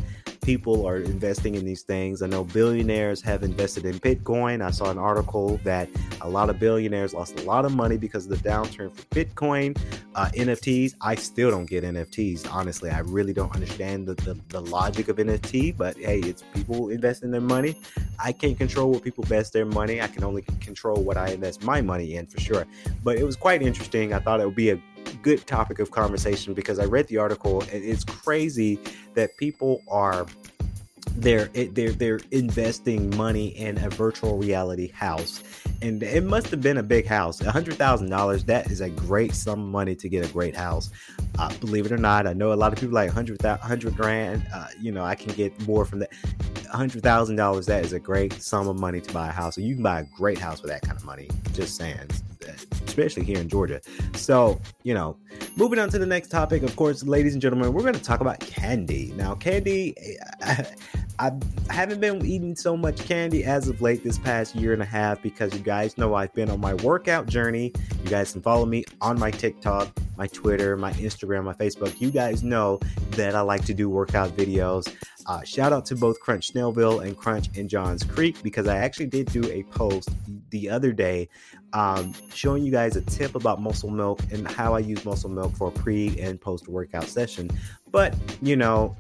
People 0.46 0.86
are 0.86 0.98
investing 0.98 1.56
in 1.56 1.66
these 1.66 1.82
things. 1.82 2.22
I 2.22 2.28
know 2.28 2.44
billionaires 2.44 3.20
have 3.24 3.42
invested 3.42 3.84
in 3.84 4.00
Bitcoin. 4.00 4.64
I 4.64 4.70
saw 4.70 4.92
an 4.92 5.00
article 5.00 5.60
that 5.64 5.90
a 6.22 6.30
lot 6.30 6.52
of 6.52 6.60
billionaires 6.60 7.16
lost 7.16 7.40
a 7.40 7.44
lot 7.44 7.66
of 7.66 7.76
money 7.76 7.98
because 7.98 8.28
of 8.28 8.30
the 8.30 8.48
downturn 8.48 8.96
for 8.96 9.02
Bitcoin. 9.16 9.76
Uh, 10.14 10.30
NFTs, 10.36 10.94
I 11.02 11.16
still 11.16 11.50
don't 11.50 11.66
get 11.66 11.84
NFTs. 11.84 12.48
Honestly, 12.54 12.92
I 12.92 13.00
really 13.00 13.34
don't 13.34 13.54
understand 13.56 14.08
the, 14.08 14.14
the, 14.14 14.40
the 14.50 14.62
logic 14.62 15.08
of 15.08 15.18
NFT, 15.18 15.76
but 15.76 15.98
hey, 15.98 16.20
it's 16.20 16.44
people 16.54 16.90
investing 16.90 17.32
their 17.32 17.42
money. 17.42 17.76
I 18.24 18.32
can't 18.32 18.58
control 18.58 18.92
what 18.92 19.02
people 19.02 19.24
invest 19.24 19.52
their 19.52 19.66
money. 19.66 20.00
I 20.00 20.08
can 20.08 20.24
only 20.24 20.44
control 20.62 21.02
what 21.02 21.18
I 21.18 21.30
invest 21.30 21.64
my 21.64 21.82
money 21.82 22.18
in 22.18 22.28
for 22.28 22.40
sure. 22.40 22.68
But 23.04 23.18
it 23.18 23.24
was 23.24 23.36
quite 23.36 23.64
interesting. 23.64 24.14
I 24.14 24.20
thought 24.20 24.40
it 24.42 24.46
would 24.46 24.56
be 24.56 24.70
a 24.70 24.80
good 25.26 25.48
topic 25.48 25.80
of 25.80 25.90
conversation 25.90 26.54
because 26.54 26.78
I 26.78 26.86
read 26.86 27.08
the 27.08 27.18
article 27.18 27.62
and 27.62 27.84
it's 27.84 28.04
crazy 28.04 28.80
that 29.16 29.36
people 29.38 29.82
are 29.88 30.28
they're 31.18 31.46
they're 31.48 31.94
they're 31.94 32.20
investing 32.30 33.10
money 33.18 33.48
in 33.58 33.80
a 33.80 33.90
virtual 33.90 34.38
reality 34.38 34.92
house. 34.92 35.42
And 35.82 36.04
it 36.04 36.24
must 36.24 36.52
have 36.52 36.62
been 36.62 36.78
a 36.78 36.84
big 36.84 37.08
house. 37.08 37.42
A 37.42 37.50
hundred 37.50 37.74
thousand 37.74 38.12
dollars 38.12 38.44
that 38.44 38.70
is 38.70 38.82
a 38.82 38.90
great 38.90 39.34
sum 39.34 39.62
of 39.62 39.68
money 39.68 39.96
to 39.96 40.08
get 40.08 40.24
a 40.24 40.32
great 40.32 40.56
house. 40.56 40.92
Uh, 41.40 41.52
believe 41.58 41.88
it 41.88 41.92
or 41.92 41.98
not 41.98 42.28
i 42.28 42.32
know 42.32 42.54
a 42.54 42.56
lot 42.56 42.72
of 42.72 42.80
people 42.80 42.94
like 42.94 43.10
100 43.10 43.42
100 43.42 43.96
grand 43.98 44.46
uh, 44.54 44.68
you 44.80 44.90
know 44.90 45.04
i 45.04 45.16
can 45.16 45.34
get 45.34 45.52
more 45.68 45.86
from 45.86 46.00
that. 46.00 46.14
Hundred 46.70 47.02
thousand 47.02 47.36
dollars 47.36 47.66
that 47.66 47.84
is 47.84 47.94
a 47.94 48.00
great 48.00 48.34
sum 48.34 48.68
of 48.68 48.78
money 48.78 49.02
to 49.02 49.12
buy 49.12 49.30
a 49.30 49.32
house. 49.32 49.56
So 49.56 49.62
you 49.62 49.74
can 49.74 49.84
buy 49.84 50.02
a 50.02 50.04
great 50.04 50.38
house 50.38 50.62
with 50.62 50.70
that 50.70 50.84
kind 50.84 50.98
of 50.98 51.04
money. 51.04 51.30
Just 51.54 51.78
saying 51.78 52.10
especially 52.88 53.24
here 53.24 53.40
in 53.40 53.50
Georgia. 53.50 53.82
So, 54.14 54.62
you 54.84 54.94
know, 54.94 55.18
moving 55.56 55.80
on 55.80 55.90
to 55.90 56.00
the 56.00 56.06
next 56.06 56.30
topic, 56.30 56.64
of 56.64 56.76
course, 56.76 57.04
ladies 57.04 57.34
and 57.34 57.42
gentlemen, 57.42 57.74
we're 57.74 57.82
going 57.82 57.96
to 57.96 58.04
talk 58.04 58.22
about 58.22 58.40
candy. 58.40 59.14
Now, 59.16 59.36
candy, 59.36 59.96
I, 60.42 60.66
I 61.20 61.32
haven't 61.70 62.02
been 62.02 62.26
eating 62.26 62.56
so 62.56 62.76
much 62.76 63.00
candy 63.06 63.44
as 63.44 63.68
of 63.68 63.82
late 63.82 64.04
this 64.04 64.18
past 64.18 64.56
year 64.56 64.74
and 64.74 64.82
a 64.82 64.86
half 64.86 65.22
because 65.22 65.54
you 65.54 65.60
guys 65.60 65.98
know 65.98 66.16
I've 66.16 66.34
been 66.34 66.50
on 66.50 66.60
my 66.60 66.74
workout 66.76 67.28
journey. 67.28 67.74
You 68.04 68.10
guys 68.10 68.34
can 68.34 68.42
follow 68.42 68.66
me 68.66 68.84
on 69.02 69.20
my 69.20 69.32
TikTok, 69.32 69.98
my 70.18 70.28
Twitter, 70.28 70.76
my 70.78 70.92
Instagram, 70.94 71.44
my 71.44 71.54
Facebook. 71.54 72.00
You 72.00 72.12
guys 72.12 72.44
know 72.44 72.80
that 73.12 73.36
I 73.36 73.42
like 73.42 73.66
to 73.66 73.74
do 73.74 73.90
workout 73.90 74.32
videos. 74.32 74.94
Uh, 75.28 75.44
shout 75.44 75.74
out 75.74 75.86
to 75.86 75.96
both 75.96 76.20
Crunch 76.20 76.54
Snellville 76.54 77.06
and 77.06 77.18
Crunch 77.18 77.50
in 77.58 77.68
Johns 77.68 78.04
Creek 78.04 78.42
because 78.44 78.68
I 78.68 78.78
actually 78.78 79.08
did 79.08 79.32
do 79.32 79.44
a 79.52 79.64
post 79.64 80.10
the 80.50 80.70
other 80.70 80.92
day 80.92 81.28
um, 81.74 82.14
showing 82.34 82.64
you 82.64 82.72
guys 82.72 82.96
a 82.96 83.02
tip 83.02 83.36
about 83.36 83.62
muscle 83.62 83.90
milk 83.90 84.22
and 84.32 84.48
how 84.48 84.74
I 84.76 84.80
use 84.80 85.04
muscle 85.04 85.30
milk 85.30 85.56
for 85.56 85.72
pre 85.72 86.20
and 86.20 86.40
post 86.40 86.68
workout 86.68 87.06
session. 87.06 87.50
But, 87.92 88.16
you 88.42 88.56
know, 88.56 88.96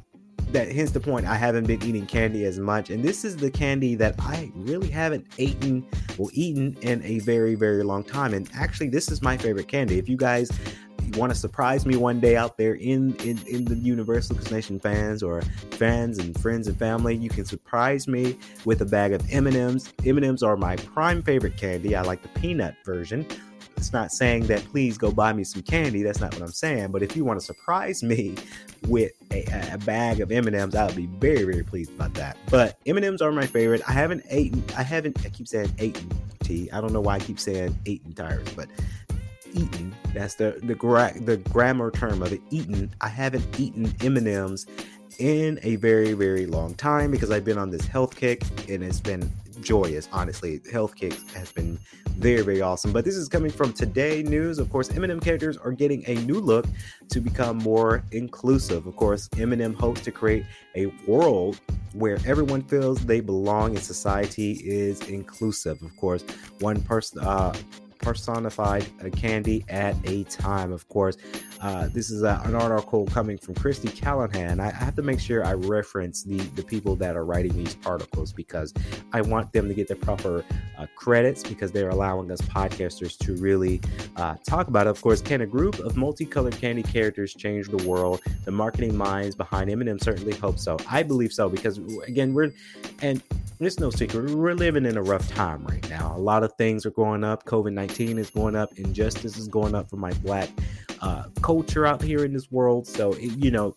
that 0.51 0.71
hence 0.71 0.91
the 0.91 0.99
point 0.99 1.25
I 1.25 1.35
haven't 1.35 1.65
been 1.67 1.83
eating 1.83 2.05
candy 2.05 2.45
as 2.45 2.59
much. 2.59 2.89
And 2.89 3.03
this 3.03 3.25
is 3.25 3.37
the 3.37 3.51
candy 3.51 3.95
that 3.95 4.15
I 4.19 4.51
really 4.55 4.89
haven't 4.89 5.27
eaten 5.37 5.85
or 6.17 6.29
eaten 6.33 6.77
in 6.81 7.03
a 7.03 7.19
very, 7.19 7.55
very 7.55 7.83
long 7.83 8.03
time. 8.03 8.33
And 8.33 8.49
actually, 8.55 8.89
this 8.89 9.11
is 9.11 9.21
my 9.21 9.37
favorite 9.37 9.67
candy. 9.67 9.97
If 9.97 10.07
you 10.07 10.17
guys 10.17 10.49
want 11.15 11.31
to 11.31 11.37
surprise 11.37 11.85
me 11.85 11.95
one 11.95 12.19
day 12.19 12.35
out 12.35 12.57
there 12.57 12.75
in, 12.75 13.15
in 13.17 13.39
in 13.47 13.65
the 13.65 13.75
Universal 13.75 14.37
Nation 14.51 14.79
fans 14.79 15.23
or 15.23 15.41
fans 15.71 16.17
and 16.17 16.39
friends 16.39 16.67
and 16.67 16.77
family, 16.77 17.15
you 17.15 17.29
can 17.29 17.45
surprise 17.45 18.07
me 18.07 18.37
with 18.65 18.81
a 18.81 18.85
bag 18.85 19.13
of 19.13 19.21
M&Ms. 19.31 19.93
M&Ms 20.05 20.43
are 20.43 20.57
my 20.57 20.75
prime 20.77 21.21
favorite 21.21 21.57
candy. 21.57 21.95
I 21.95 22.01
like 22.01 22.21
the 22.21 22.39
peanut 22.39 22.75
version. 22.85 23.25
It's 23.77 23.91
not 23.91 24.11
saying 24.11 24.47
that 24.47 24.63
please 24.65 24.97
go 24.97 25.11
buy 25.11 25.33
me 25.33 25.43
some 25.43 25.61
candy. 25.61 26.01
That's 26.01 26.21
not 26.21 26.33
what 26.33 26.41
I'm 26.41 26.51
saying. 26.51 26.91
But 26.91 27.03
if 27.03 27.15
you 27.15 27.25
want 27.25 27.39
to 27.39 27.45
surprise 27.45 28.03
me 28.03 28.35
with 28.87 29.11
a, 29.31 29.43
a 29.73 29.77
bag 29.79 30.21
of 30.21 30.31
M&Ms, 30.31 30.75
I 30.75 30.85
would 30.85 30.95
be 30.95 31.07
very, 31.07 31.43
very 31.43 31.63
pleased 31.63 31.91
about 31.93 32.13
that. 32.13 32.37
But 32.49 32.77
M&Ms 32.85 33.21
are 33.21 33.31
my 33.31 33.45
favorite. 33.45 33.81
I 33.87 33.91
haven't 33.91 34.23
eaten. 34.31 34.63
I 34.77 34.83
haven't. 34.83 35.25
I 35.25 35.29
keep 35.29 35.47
saying 35.47 35.73
eaten 35.79 36.09
tea. 36.39 36.69
I 36.71 36.79
don't 36.79 36.93
know 36.93 37.01
why 37.01 37.15
I 37.15 37.19
keep 37.19 37.39
saying 37.39 37.77
eaten 37.85 38.13
tires, 38.13 38.47
but 38.55 38.69
eaten. 39.55 39.95
That's 40.13 40.35
the 40.35 40.59
the 40.63 40.75
gra- 40.75 41.13
the 41.19 41.37
grammar 41.37 41.91
term 41.91 42.21
of 42.21 42.31
it. 42.33 42.41
Eaten. 42.51 42.93
I 43.01 43.07
haven't 43.07 43.59
eaten 43.59 43.93
M 44.01 44.17
and 44.17 44.27
M's 44.27 44.67
in 45.19 45.59
a 45.63 45.77
very 45.77 46.13
very 46.13 46.45
long 46.45 46.73
time 46.75 47.09
because 47.09 47.31
I've 47.31 47.45
been 47.45 47.57
on 47.57 47.69
this 47.69 47.85
health 47.85 48.15
kick 48.15 48.43
and 48.69 48.83
it's 48.83 48.99
been 48.99 49.31
joyous. 49.61 50.09
Honestly, 50.11 50.61
health 50.71 50.95
kick 50.95 51.13
has 51.31 51.51
been 51.51 51.79
very 52.17 52.41
very 52.41 52.61
awesome. 52.61 52.91
But 52.91 53.05
this 53.05 53.15
is 53.15 53.27
coming 53.27 53.51
from 53.51 53.73
Today 53.73 54.23
News. 54.23 54.59
Of 54.59 54.69
course, 54.69 54.89
M&M 54.91 55.19
characters 55.19 55.57
are 55.57 55.71
getting 55.71 56.03
a 56.07 56.15
new 56.25 56.39
look 56.39 56.65
to 57.09 57.19
become 57.19 57.57
more 57.57 58.03
inclusive. 58.11 58.87
Of 58.87 58.95
course, 58.95 59.29
M&M 59.37 59.73
hopes 59.73 60.01
to 60.01 60.11
create 60.11 60.45
a 60.75 60.87
world 61.07 61.59
where 61.93 62.17
everyone 62.25 62.61
feels 62.63 63.05
they 63.05 63.21
belong 63.21 63.75
and 63.75 63.83
society 63.83 64.53
is 64.63 65.01
inclusive. 65.07 65.81
Of 65.81 65.95
course, 65.95 66.23
one 66.59 66.81
person. 66.81 67.19
Uh, 67.19 67.53
personified 68.05 68.85
candy 69.15 69.65
at 69.67 69.95
a 70.05 70.23
time. 70.25 70.71
Of 70.71 70.87
course, 70.87 71.17
uh, 71.59 71.89
this 71.91 72.11
is 72.11 72.21
a, 72.21 72.39
an 72.45 72.53
article 72.53 73.07
coming 73.07 73.35
from 73.35 73.55
Christy 73.55 73.87
Callahan. 73.87 74.59
I, 74.59 74.67
I, 74.67 74.71
have 74.71 74.95
to 74.97 75.01
make 75.01 75.19
sure 75.19 75.43
I 75.43 75.53
reference 75.53 76.21
the 76.21 76.37
the 76.37 76.61
people 76.61 76.95
that 76.97 77.15
are 77.15 77.25
writing 77.25 77.53
these 77.53 77.75
articles 77.83 78.31
because 78.31 78.75
I 79.11 79.21
want 79.21 79.51
them 79.53 79.67
to 79.67 79.73
get 79.73 79.87
the 79.87 79.95
proper 79.95 80.45
uh, 80.77 80.85
credits 80.95 81.41
because 81.43 81.71
they're 81.71 81.89
allowing 81.89 82.29
us 82.29 82.41
podcasters 82.41 83.17
to 83.25 83.35
really 83.37 83.81
uh, 84.17 84.35
talk 84.47 84.67
about 84.67 84.85
it. 84.85 84.91
Of 84.91 85.01
course, 85.01 85.19
can 85.19 85.41
a 85.41 85.47
group 85.47 85.79
of 85.79 85.97
multicolored 85.97 86.55
candy 86.57 86.83
characters 86.83 87.33
change 87.33 87.69
the 87.69 87.83
world? 87.89 88.21
The 88.43 88.51
marketing 88.51 88.95
minds 88.95 89.35
behind 89.35 89.71
M&M 89.71 89.97
certainly 89.97 90.35
hope 90.35 90.59
so. 90.59 90.77
I 90.87 91.01
believe 91.01 91.33
so 91.33 91.49
because 91.49 91.79
again, 92.07 92.35
we're 92.35 92.51
and 93.01 93.23
it's 93.59 93.79
no 93.79 93.89
secret 93.89 94.31
we're 94.31 94.53
living 94.53 94.85
in 94.85 94.97
a 94.97 95.01
rough 95.01 95.27
time 95.29 95.65
right 95.65 95.87
now. 95.89 96.13
A 96.15 96.19
lot 96.19 96.43
of 96.43 96.53
things 96.53 96.85
are 96.85 96.91
going 96.91 97.23
up. 97.23 97.45
COVID 97.45 97.73
nineteen 97.73 98.17
is 98.17 98.29
going 98.29 98.55
up. 98.55 98.73
Injustice 98.77 99.37
is 99.37 99.47
going 99.47 99.75
up 99.75 99.89
for 99.89 99.97
my 99.97 100.13
black 100.15 100.49
uh, 101.01 101.25
culture 101.41 101.85
out 101.85 102.01
here 102.01 102.25
in 102.25 102.33
this 102.33 102.51
world. 102.51 102.87
So 102.87 103.15
you 103.15 103.51
know, 103.51 103.75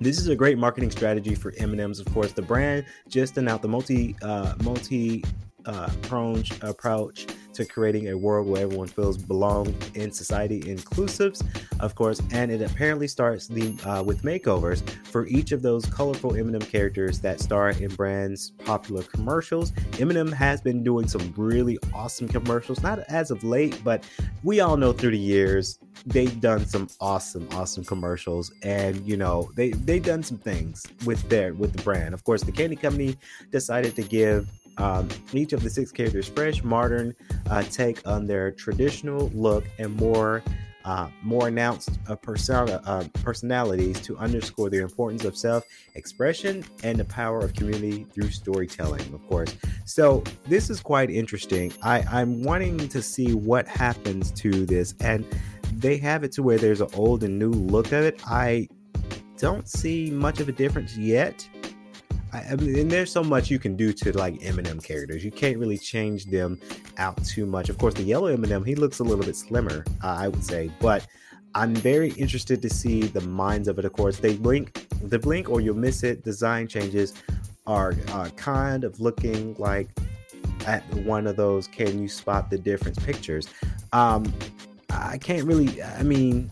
this 0.00 0.18
is 0.18 0.28
a 0.28 0.36
great 0.36 0.58
marketing 0.58 0.90
strategy 0.90 1.34
for 1.34 1.52
M&M's. 1.58 2.00
Of 2.00 2.06
course, 2.12 2.32
the 2.32 2.42
brand 2.42 2.86
just 3.08 3.36
announced 3.36 3.62
the 3.62 3.68
multi 3.68 4.16
uh, 4.22 4.54
multi 4.62 5.24
uh, 5.66 5.88
prone 6.02 6.44
approach 6.62 7.26
to 7.54 7.64
creating 7.64 8.08
a 8.08 8.16
world 8.16 8.48
where 8.48 8.62
everyone 8.62 8.88
feels 8.88 9.16
belong 9.16 9.74
in 9.94 10.10
society, 10.10 10.60
inclusives, 10.62 11.46
of 11.80 11.94
course. 11.94 12.20
And 12.32 12.50
it 12.50 12.60
apparently 12.60 13.06
starts 13.06 13.46
the 13.46 13.76
uh, 13.84 14.02
with 14.02 14.22
makeovers 14.22 14.86
for 15.04 15.26
each 15.26 15.52
of 15.52 15.62
those 15.62 15.86
colorful 15.86 16.34
M&M 16.34 16.60
characters 16.60 17.20
that 17.20 17.40
star 17.40 17.70
in 17.70 17.94
brands' 17.94 18.50
popular 18.64 19.02
commercials. 19.02 19.72
M&M 20.00 20.32
has 20.32 20.60
been 20.60 20.82
doing 20.82 21.06
some 21.06 21.32
really 21.36 21.78
awesome 21.92 22.28
commercials, 22.28 22.82
not 22.82 22.98
as 23.08 23.30
of 23.30 23.44
late, 23.44 23.80
but 23.84 24.04
we 24.42 24.60
all 24.60 24.76
know 24.76 24.92
through 24.92 25.12
the 25.12 25.18
years 25.18 25.78
they've 26.06 26.40
done 26.40 26.66
some 26.66 26.88
awesome, 27.00 27.48
awesome 27.52 27.84
commercials, 27.84 28.52
and 28.62 29.06
you 29.06 29.16
know 29.16 29.50
they 29.54 29.70
they've 29.70 30.04
done 30.04 30.22
some 30.22 30.38
things 30.38 30.84
with 31.06 31.28
their 31.28 31.54
with 31.54 31.72
the 31.72 31.82
brand. 31.82 32.14
Of 32.14 32.24
course, 32.24 32.42
the 32.42 32.52
candy 32.52 32.76
company 32.76 33.16
decided 33.50 33.94
to 33.96 34.02
give 34.02 34.48
um, 34.78 35.08
each 35.32 35.52
of 35.52 35.62
the 35.62 35.70
six 35.70 35.92
characters 35.92 36.28
fresh, 36.28 36.62
modern 36.62 37.14
uh, 37.50 37.62
take 37.62 38.06
on 38.06 38.26
their 38.26 38.50
traditional 38.50 39.28
look 39.30 39.64
and 39.78 39.94
more 39.96 40.42
uh, 40.84 41.08
more 41.22 41.48
announced 41.48 41.98
uh, 42.08 42.14
persona, 42.14 42.80
uh, 42.84 43.04
personalities 43.22 43.98
to 44.00 44.16
underscore 44.18 44.68
the 44.68 44.82
importance 44.82 45.24
of 45.24 45.36
self-expression 45.36 46.62
and 46.82 46.98
the 46.98 47.04
power 47.06 47.40
of 47.40 47.54
community 47.54 48.04
through 48.12 48.30
storytelling, 48.30 49.00
of 49.14 49.26
course. 49.28 49.56
So 49.86 50.22
this 50.46 50.68
is 50.68 50.80
quite 50.80 51.10
interesting. 51.10 51.72
I, 51.82 52.00
I'm 52.10 52.42
wanting 52.42 52.88
to 52.88 53.00
see 53.00 53.32
what 53.32 53.66
happens 53.66 54.30
to 54.32 54.66
this, 54.66 54.94
and 55.00 55.24
they 55.72 55.96
have 55.98 56.22
it 56.22 56.32
to 56.32 56.42
where 56.42 56.58
there's 56.58 56.82
an 56.82 56.90
old 56.94 57.24
and 57.24 57.38
new 57.38 57.50
look 57.50 57.86
of 57.86 58.04
it. 58.04 58.20
I 58.26 58.68
don't 59.38 59.66
see 59.66 60.10
much 60.10 60.40
of 60.40 60.48
a 60.48 60.52
difference 60.52 60.96
yet. 60.98 61.48
I, 62.34 62.56
mean, 62.56 62.78
and 62.78 62.90
there's 62.90 63.12
so 63.12 63.22
much 63.22 63.50
you 63.50 63.58
can 63.58 63.76
do 63.76 63.92
to 63.92 64.16
like 64.16 64.44
M&M 64.44 64.80
characters. 64.80 65.24
You 65.24 65.30
can't 65.30 65.58
really 65.58 65.78
change 65.78 66.26
them 66.26 66.60
out 66.96 67.22
too 67.24 67.46
much. 67.46 67.68
Of 67.68 67.78
course, 67.78 67.94
the 67.94 68.02
yellow 68.02 68.26
M&M, 68.26 68.64
he 68.64 68.74
looks 68.74 68.98
a 68.98 69.04
little 69.04 69.24
bit 69.24 69.36
slimmer, 69.36 69.84
uh, 70.02 70.16
I 70.18 70.28
would 70.28 70.44
say, 70.44 70.70
but 70.80 71.06
I'm 71.54 71.74
very 71.74 72.10
interested 72.12 72.60
to 72.62 72.70
see 72.70 73.02
the 73.02 73.20
minds 73.20 73.68
of 73.68 73.78
it. 73.78 73.84
Of 73.84 73.92
course, 73.92 74.18
they 74.18 74.36
blink, 74.36 74.88
the 75.02 75.18
blink 75.18 75.48
or 75.48 75.60
you'll 75.60 75.76
miss 75.76 76.02
it. 76.02 76.24
Design 76.24 76.66
changes 76.66 77.14
are 77.66 77.94
uh, 78.08 78.28
kind 78.36 78.84
of 78.84 78.98
looking 79.00 79.54
like 79.58 79.88
at 80.66 80.82
one 80.94 81.26
of 81.26 81.36
those 81.36 81.68
can 81.68 82.00
you 82.00 82.08
spot 82.08 82.50
the 82.50 82.58
difference 82.58 82.98
pictures. 82.98 83.48
Um, 83.92 84.32
I 84.90 85.18
can't 85.18 85.44
really. 85.44 85.82
I 85.82 86.02
mean, 86.02 86.50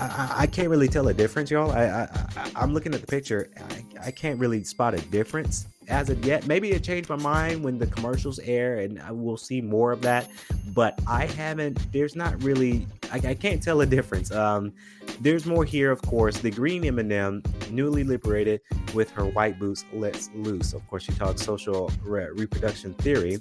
I, 0.00 0.34
I, 0.42 0.46
can't 0.46 0.68
really 0.68 0.88
tell 0.88 1.08
a 1.08 1.14
difference, 1.14 1.50
y'all. 1.50 1.70
I, 1.72 2.08
I 2.54 2.62
am 2.62 2.72
looking 2.72 2.94
at 2.94 3.00
the 3.00 3.06
picture. 3.06 3.50
I, 3.70 4.06
I 4.06 4.10
can't 4.10 4.38
really 4.38 4.64
spot 4.64 4.94
a 4.94 5.00
difference 5.00 5.66
as 5.88 6.10
of 6.10 6.24
yet. 6.24 6.46
Maybe 6.46 6.72
it 6.72 6.82
changed 6.82 7.08
my 7.08 7.16
mind 7.16 7.62
when 7.62 7.78
the 7.78 7.86
commercials 7.86 8.38
air, 8.40 8.78
and 8.78 9.00
I 9.00 9.12
will 9.12 9.36
see 9.36 9.60
more 9.60 9.92
of 9.92 10.02
that. 10.02 10.30
But 10.74 11.00
I 11.06 11.26
haven't. 11.26 11.92
There's 11.92 12.16
not 12.16 12.42
really 12.42 12.86
I, 13.12 13.30
I 13.30 13.34
can't 13.34 13.62
tell 13.62 13.80
a 13.80 13.86
difference. 13.86 14.30
Um, 14.30 14.72
there's 15.20 15.46
more 15.46 15.64
here, 15.64 15.90
of 15.90 16.02
course. 16.02 16.38
The 16.38 16.50
green 16.50 16.84
M&M, 16.84 17.42
newly 17.70 18.04
liberated 18.04 18.60
with 18.94 19.10
her 19.12 19.24
white 19.24 19.58
boots 19.58 19.84
let 19.92 20.28
loose. 20.34 20.72
Of 20.72 20.86
course, 20.88 21.04
she 21.04 21.12
talks 21.12 21.42
social 21.42 21.90
re- 22.02 22.28
reproduction 22.32 22.94
theory. 22.94 23.38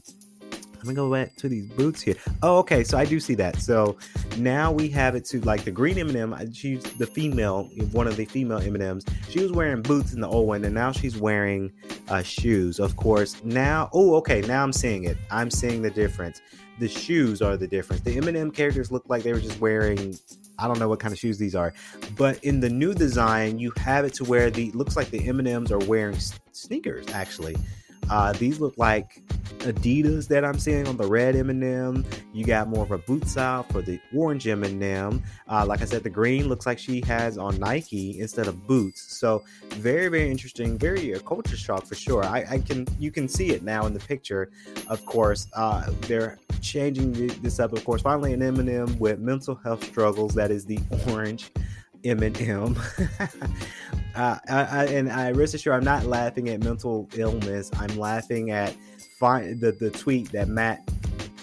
Let 0.86 0.90
me 0.90 0.96
go 0.98 1.12
back 1.12 1.36
to 1.38 1.50
these 1.50 1.66
boots 1.66 2.00
here. 2.00 2.14
Oh, 2.44 2.60
okay. 2.60 2.84
So 2.84 2.96
I 2.96 3.06
do 3.06 3.20
see 3.20 3.34
that. 3.36 3.60
So 3.60 3.98
now 4.38 4.72
we 4.72 4.88
have 4.90 5.16
it 5.16 5.26
to 5.26 5.42
like 5.42 5.64
the 5.64 5.72
green 5.72 5.98
M&M. 5.98 6.54
She's 6.54 6.84
the 6.84 7.08
female, 7.08 7.64
one 7.92 8.06
of 8.06 8.18
the 8.18 8.26
female 8.26 8.60
M&Ms. 8.60 9.04
She 9.28 9.40
was 9.40 9.52
wearing 9.52 9.82
boots 9.82 10.14
in 10.14 10.22
the 10.22 10.28
old 10.28 10.48
one, 10.48 10.64
and 10.64 10.76
now 10.76 10.92
she's 10.92 11.18
wearing 11.18 11.72
uh, 12.08 12.22
shoes. 12.22 12.80
Of 12.80 12.98
course, 12.98 13.44
now. 13.44 13.90
Oh, 13.94 14.14
okay. 14.18 14.42
Now 14.42 14.62
I'm 14.62 14.72
seeing 14.72 15.06
it. 15.06 15.18
I'm 15.32 15.50
seeing 15.50 15.82
the 15.82 15.90
difference. 15.90 16.40
The 16.78 16.88
shoes 16.88 17.42
are 17.42 17.58
the 17.58 17.68
difference. 17.68 18.04
The 18.04 18.18
M&M 18.18 18.52
characters 18.52 18.92
look 18.92 19.06
like 19.08 19.24
they 19.24 19.34
were 19.34 19.40
just 19.40 19.60
wearing 19.60 20.16
I 20.60 20.68
don't 20.68 20.80
know 20.80 20.88
what 20.88 21.00
kind 21.00 21.12
of 21.12 21.20
shoes 21.20 21.38
these 21.40 21.56
are, 21.56 21.74
but 22.16 22.42
in 22.44 22.60
the 22.60 22.70
new 22.70 22.94
design, 22.94 23.60
you 23.60 23.74
have 23.78 24.06
it 24.06 24.14
to 24.14 24.24
where 24.24 24.50
the 24.50 24.72
looks 24.72 24.96
like 24.96 25.10
the 25.10 25.28
M 25.28 25.40
and 25.40 25.48
M's 25.48 25.72
are 25.72 25.80
wearing 25.80 26.18
sneakers. 26.54 27.08
Actually, 27.10 27.58
uh, 28.10 28.34
these 28.34 28.60
look 28.60 28.78
like 28.78 29.22
Adidas 29.60 30.28
that 30.28 30.46
I'm 30.46 30.60
seeing 30.60 30.88
on 30.88 30.98
the 30.98 31.08
red 31.08 31.36
M&M. 31.36 32.06
You 32.34 32.46
got 32.46 32.68
more 32.68 32.84
of 32.84 32.92
a 32.92 32.98
boot 33.00 33.28
style 33.28 33.64
for 33.64 33.82
the 33.82 34.00
orange 34.16 34.48
M&M. 34.48 35.24
Uh, 35.50 35.66
like 35.66 35.82
I 35.82 35.86
said, 35.86 36.04
the 36.04 36.10
green 36.10 36.48
looks 36.48 36.66
like 36.66 36.78
she 36.78 37.02
has 37.02 37.38
on 37.38 37.60
Nike 37.60 38.20
instead 38.20 38.48
of 38.48 38.68
boots. 38.68 39.02
So 39.02 39.44
very, 39.70 40.08
very 40.08 40.30
interesting. 40.30 40.78
Very 40.78 41.14
a 41.14 41.20
culture 41.20 41.58
shock 41.58 41.86
for 41.86 41.96
sure. 41.96 42.24
I, 42.24 42.46
I, 42.50 42.60
can 42.60 42.88
you 43.00 43.12
can 43.12 43.28
see 43.28 43.52
it 43.52 43.64
now 43.64 43.86
in 43.86 43.94
the 43.94 44.00
picture. 44.00 44.52
Of 44.88 45.06
course, 45.06 45.48
uh, 45.56 45.90
they're 46.02 46.38
changing 46.62 47.14
this 47.42 47.60
up. 47.60 47.74
Of 47.74 47.84
course, 47.86 48.02
finally 48.02 48.34
an 48.34 48.42
M&M 48.42 49.00
with 49.00 49.20
mental 49.20 49.56
health 49.56 49.84
struggles. 49.84 50.34
That 50.36 50.52
is 50.52 50.66
the 50.66 50.80
orange. 51.10 51.52
M&M. 52.06 52.78
uh, 53.20 53.28
I, 54.16 54.38
I, 54.50 54.86
and 54.86 55.12
I 55.12 55.32
rest 55.32 55.54
assured, 55.54 55.76
I'm 55.76 55.84
not 55.84 56.06
laughing 56.06 56.50
at 56.50 56.64
mental 56.64 57.10
illness. 57.16 57.72
I'm 57.78 57.98
laughing 57.98 58.52
at 58.52 58.76
the 59.20 59.76
the 59.80 59.90
tweet 59.90 60.32
that 60.32 60.48
Matt 60.48 60.86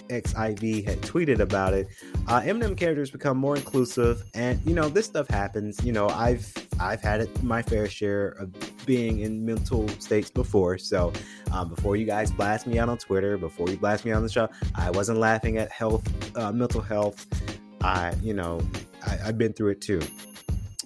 XIV 0.08 0.86
had 0.86 1.00
tweeted 1.00 1.40
about 1.40 1.74
it. 1.74 1.88
Uh, 2.28 2.42
M&M 2.44 2.76
characters 2.76 3.10
become 3.10 3.36
more 3.36 3.56
inclusive, 3.56 4.22
and 4.34 4.60
you 4.64 4.74
know 4.74 4.88
this 4.88 5.06
stuff 5.06 5.28
happens. 5.28 5.82
You 5.84 5.92
know, 5.92 6.08
I've 6.08 6.52
I've 6.78 7.00
had 7.00 7.20
it 7.20 7.42
my 7.42 7.62
fair 7.62 7.88
share 7.88 8.28
of 8.38 8.52
being 8.86 9.20
in 9.20 9.44
mental 9.44 9.88
states 9.88 10.30
before. 10.30 10.78
So 10.78 11.12
um, 11.52 11.68
before 11.68 11.96
you 11.96 12.04
guys 12.04 12.30
blast 12.30 12.66
me 12.66 12.78
out 12.78 12.88
on 12.88 12.98
Twitter, 12.98 13.36
before 13.36 13.68
you 13.68 13.76
blast 13.76 14.04
me 14.04 14.12
on 14.12 14.22
the 14.22 14.28
show, 14.28 14.48
I 14.74 14.90
wasn't 14.90 15.18
laughing 15.18 15.58
at 15.58 15.70
health, 15.70 16.06
uh, 16.36 16.52
mental 16.52 16.80
health. 16.80 17.26
I, 17.82 18.14
you 18.22 18.34
know, 18.34 18.60
I, 19.06 19.18
I've 19.26 19.38
been 19.38 19.52
through 19.52 19.70
it 19.70 19.80
too. 19.80 20.00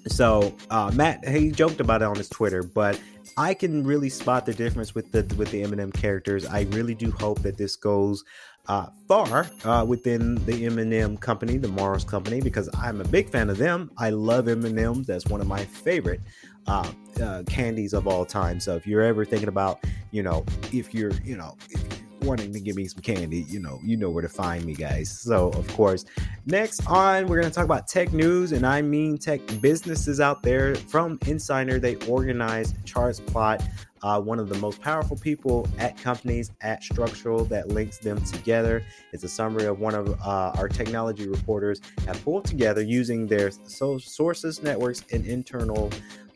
So 0.08 0.54
uh, 0.70 0.90
Matt, 0.94 1.26
he 1.28 1.50
joked 1.50 1.80
about 1.80 2.02
it 2.02 2.06
on 2.06 2.16
his 2.16 2.28
Twitter, 2.28 2.62
but 2.62 3.00
I 3.36 3.54
can 3.54 3.84
really 3.84 4.08
spot 4.08 4.46
the 4.46 4.54
difference 4.54 4.94
with 4.94 5.10
the 5.12 5.22
with 5.36 5.50
the 5.50 5.62
M&M 5.62 5.92
characters. 5.92 6.46
I 6.46 6.62
really 6.70 6.94
do 6.94 7.10
hope 7.10 7.42
that 7.42 7.56
this 7.56 7.76
goes 7.76 8.24
uh, 8.68 8.86
far 9.08 9.46
uh, 9.64 9.84
within 9.84 10.36
the 10.46 10.66
M&M 10.66 11.16
company, 11.18 11.56
the 11.56 11.68
Mars 11.68 12.04
company, 12.04 12.40
because 12.40 12.68
I'm 12.74 13.00
a 13.00 13.04
big 13.04 13.30
fan 13.30 13.50
of 13.50 13.58
them. 13.58 13.90
I 13.96 14.10
love 14.10 14.48
M&M's. 14.48 15.06
That's 15.06 15.26
one 15.26 15.40
of 15.40 15.46
my 15.46 15.64
favorite 15.64 16.20
uh, 16.66 16.90
uh, 17.22 17.42
candies 17.48 17.92
of 17.92 18.06
all 18.06 18.24
time. 18.24 18.58
So 18.60 18.74
if 18.74 18.86
you're 18.86 19.02
ever 19.02 19.24
thinking 19.24 19.48
about, 19.48 19.84
you 20.10 20.22
know, 20.22 20.44
if 20.72 20.94
you're, 20.94 21.12
you 21.24 21.36
know, 21.36 21.56
if 21.70 21.95
wanting 22.26 22.52
to 22.52 22.60
give 22.60 22.76
me 22.76 22.86
some 22.86 23.02
candy, 23.02 23.46
you 23.48 23.60
know, 23.60 23.80
you 23.82 23.96
know 23.96 24.10
where 24.10 24.22
to 24.22 24.28
find 24.28 24.64
me, 24.64 24.74
guys. 24.74 25.10
So 25.10 25.48
of 25.50 25.66
course, 25.68 26.04
next 26.44 26.86
on 26.86 27.26
we're 27.26 27.40
going 27.40 27.50
to 27.50 27.54
talk 27.54 27.64
about 27.64 27.88
tech 27.88 28.12
news, 28.12 28.52
and 28.52 28.66
I 28.66 28.82
mean 28.82 29.18
tech 29.18 29.40
businesses 29.60 30.20
out 30.20 30.42
there. 30.42 30.74
From 30.74 31.18
Insider, 31.26 31.78
they 31.78 31.96
organized 32.06 32.76
charts 32.84 33.20
plot 33.20 33.62
uh, 34.02 34.20
one 34.20 34.38
of 34.38 34.48
the 34.48 34.58
most 34.58 34.80
powerful 34.80 35.16
people 35.16 35.68
at 35.78 35.96
companies 35.96 36.52
at 36.60 36.82
Structural 36.82 37.44
that 37.46 37.68
links 37.68 37.98
them 37.98 38.22
together. 38.24 38.84
It's 39.12 39.24
a 39.24 39.28
summary 39.28 39.64
of 39.64 39.80
one 39.80 39.94
of 39.94 40.08
uh, 40.20 40.52
our 40.56 40.68
technology 40.68 41.28
reporters 41.28 41.80
have 42.06 42.22
pulled 42.22 42.44
together 42.44 42.82
using 42.82 43.26
their 43.26 43.50
so- 43.50 43.98
sources, 43.98 44.62
networks, 44.62 45.02
and 45.12 45.26
internal 45.26 45.90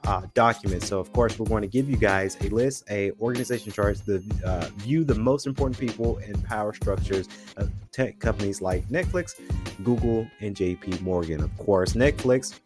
uh, 0.07 0.23
documents. 0.35 0.89
So, 0.89 0.99
of 0.99 1.13
course, 1.13 1.39
we're 1.39 1.47
going 1.47 1.63
to 1.63 1.69
give 1.69 1.89
you 1.89 1.97
guys 1.97 2.37
a 2.41 2.49
list, 2.49 2.85
a 2.91 3.13
organization 3.21 3.73
charts 3.73 4.01
to 4.03 4.23
uh, 4.45 4.69
view 4.77 5.05
the 5.05 5.15
most 5.15 5.47
important 5.47 5.79
people 5.79 6.19
and 6.19 6.43
power 6.45 6.73
structures 6.73 7.29
of 7.57 7.71
tech 7.93 8.19
companies 8.19 8.61
like 8.61 8.87
Netflix, 8.89 9.41
Google, 9.85 10.27
and 10.41 10.57
JP 10.57 11.01
Morgan. 11.03 11.43
Of 11.43 11.57
course, 11.59 11.93
Netflix 11.95 12.59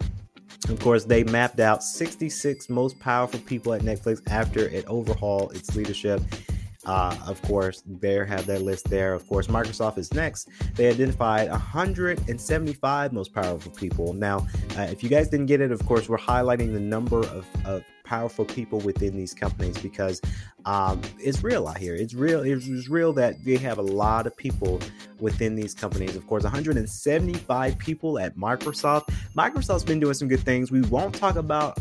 of 0.68 0.80
course, 0.80 1.04
they 1.04 1.24
mapped 1.24 1.60
out 1.60 1.82
66 1.82 2.70
most 2.70 2.98
powerful 2.98 3.40
people 3.40 3.74
at 3.74 3.82
Netflix 3.82 4.22
after 4.28 4.60
it 4.60 4.86
overhauled 4.86 5.54
its 5.54 5.76
leadership. 5.76 6.22
Uh, 6.86 7.16
of 7.26 7.40
course, 7.42 7.82
there 7.86 8.24
have 8.24 8.46
their 8.46 8.58
list 8.58 8.88
there. 8.90 9.14
Of 9.14 9.26
course, 9.26 9.46
Microsoft 9.46 9.98
is 9.98 10.12
next. 10.12 10.48
They 10.74 10.88
identified 10.88 11.50
175 11.50 13.12
most 13.12 13.34
powerful 13.34 13.72
people. 13.72 14.12
Now, 14.12 14.46
uh, 14.76 14.82
if 14.82 15.02
you 15.02 15.08
guys 15.08 15.28
didn't 15.28 15.46
get 15.46 15.60
it, 15.60 15.72
of 15.72 15.84
course, 15.86 16.08
we're 16.08 16.18
highlighting 16.18 16.72
the 16.72 16.80
number 16.80 17.20
of, 17.20 17.46
of 17.64 17.84
powerful 18.04 18.44
people 18.44 18.78
within 18.80 19.16
these 19.16 19.32
companies 19.32 19.78
because 19.78 20.20
um, 20.66 21.00
it's 21.18 21.42
real 21.42 21.66
out 21.66 21.78
here. 21.78 21.94
It's 21.94 22.14
real. 22.14 22.40
It's 22.42 22.88
real 22.88 23.12
that 23.14 23.42
they 23.44 23.56
have 23.56 23.78
a 23.78 23.82
lot 23.82 24.26
of 24.26 24.36
people 24.36 24.80
within 25.18 25.54
these 25.54 25.74
companies. 25.74 26.14
Of 26.14 26.26
course, 26.26 26.44
175 26.44 27.78
people 27.78 28.18
at 28.18 28.36
Microsoft. 28.36 29.08
Microsoft's 29.36 29.84
been 29.84 30.00
doing 30.00 30.14
some 30.14 30.28
good 30.28 30.40
things. 30.40 30.70
We 30.70 30.82
won't 30.82 31.14
talk 31.14 31.36
about 31.36 31.78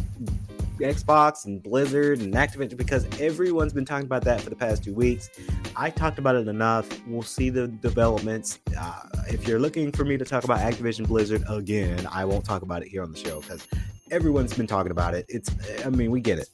Xbox 0.77 1.45
and 1.45 1.61
Blizzard 1.61 2.19
and 2.19 2.33
Activision 2.33 2.77
because 2.77 3.05
everyone's 3.19 3.73
been 3.73 3.85
talking 3.85 4.05
about 4.05 4.23
that 4.23 4.41
for 4.41 4.49
the 4.49 4.55
past 4.55 4.83
two 4.83 4.93
weeks. 4.93 5.29
I 5.75 5.89
talked 5.89 6.19
about 6.19 6.35
it 6.35 6.47
enough. 6.47 6.87
We'll 7.07 7.21
see 7.21 7.49
the 7.49 7.67
developments. 7.67 8.59
Uh, 8.77 9.01
if 9.27 9.47
you're 9.47 9.59
looking 9.59 9.91
for 9.91 10.05
me 10.05 10.17
to 10.17 10.25
talk 10.25 10.43
about 10.43 10.59
Activision 10.59 11.07
Blizzard 11.07 11.43
again, 11.49 12.07
I 12.11 12.25
won't 12.25 12.45
talk 12.45 12.61
about 12.61 12.81
it 12.81 12.87
here 12.87 13.03
on 13.03 13.11
the 13.11 13.19
show 13.19 13.41
because 13.41 13.67
everyone's 14.11 14.53
been 14.53 14.67
talking 14.67 14.91
about 14.91 15.13
it. 15.13 15.25
It's, 15.29 15.49
I 15.85 15.89
mean, 15.89 16.11
we 16.11 16.21
get 16.21 16.39
it. 16.39 16.49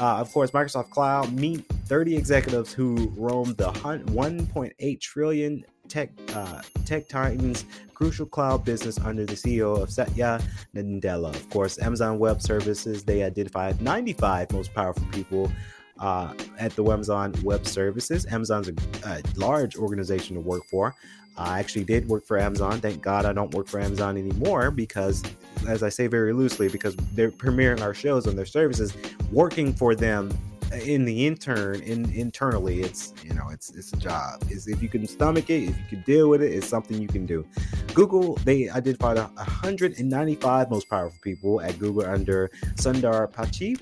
Uh, 0.00 0.16
of 0.16 0.30
course, 0.30 0.50
Microsoft 0.50 0.90
Cloud 0.90 1.32
meet 1.32 1.64
30 1.86 2.16
executives 2.16 2.72
who 2.72 3.10
roamed 3.16 3.56
the 3.56 3.70
1.8 3.72 5.00
trillion 5.00 5.64
tech 5.88 6.10
uh, 6.34 6.62
tech 6.84 7.08
titans 7.08 7.64
crucial 7.94 8.26
cloud 8.26 8.64
business 8.64 8.98
under 8.98 9.24
the 9.24 9.34
CEO 9.34 9.80
of 9.80 9.90
Satya 9.90 10.40
Nadella. 10.74 11.34
Of 11.34 11.48
course, 11.50 11.78
Amazon 11.78 12.18
Web 12.18 12.42
Services 12.42 13.04
they 13.04 13.22
identified 13.22 13.80
95 13.80 14.52
most 14.52 14.74
powerful 14.74 15.06
people 15.12 15.50
uh, 15.98 16.34
at 16.58 16.72
the 16.76 16.84
Amazon 16.90 17.34
Web 17.42 17.66
Services. 17.66 18.26
Amazon's 18.26 18.68
a, 18.68 18.74
a 19.06 19.22
large 19.36 19.76
organization 19.76 20.36
to 20.36 20.42
work 20.42 20.64
for. 20.66 20.94
I 21.38 21.58
actually 21.60 21.84
did 21.84 22.08
work 22.08 22.26
for 22.26 22.38
Amazon. 22.38 22.80
Thank 22.80 23.02
God 23.02 23.26
I 23.26 23.32
don't 23.32 23.52
work 23.54 23.68
for 23.68 23.78
Amazon 23.78 24.16
anymore 24.16 24.70
because, 24.70 25.22
as 25.68 25.82
I 25.82 25.90
say 25.90 26.06
very 26.06 26.32
loosely, 26.32 26.68
because 26.68 26.96
they're 27.12 27.30
premiering 27.30 27.82
our 27.82 27.92
shows 27.92 28.26
on 28.26 28.36
their 28.36 28.46
services, 28.46 28.96
working 29.30 29.74
for 29.74 29.94
them 29.94 30.36
in 30.72 31.04
the 31.04 31.26
intern 31.26 31.80
in 31.82 32.10
internally 32.12 32.80
it's 32.80 33.14
you 33.22 33.32
know 33.34 33.48
it's 33.50 33.70
it's 33.70 33.92
a 33.92 33.96
job. 33.96 34.42
Is 34.50 34.66
if 34.66 34.82
you 34.82 34.88
can 34.88 35.06
stomach 35.06 35.50
it 35.50 35.64
if 35.64 35.78
you 35.78 35.84
can 35.88 36.02
deal 36.02 36.28
with 36.28 36.42
it 36.42 36.52
it's 36.52 36.68
something 36.68 37.00
you 37.00 37.08
can 37.08 37.26
do. 37.26 37.46
Google 37.94 38.34
they 38.44 38.68
identified 38.68 39.16
195 39.16 40.70
most 40.70 40.88
powerful 40.88 41.18
people 41.22 41.60
at 41.60 41.78
google 41.78 42.04
under 42.04 42.50
sundar 42.76 43.30
pichai 43.30 43.80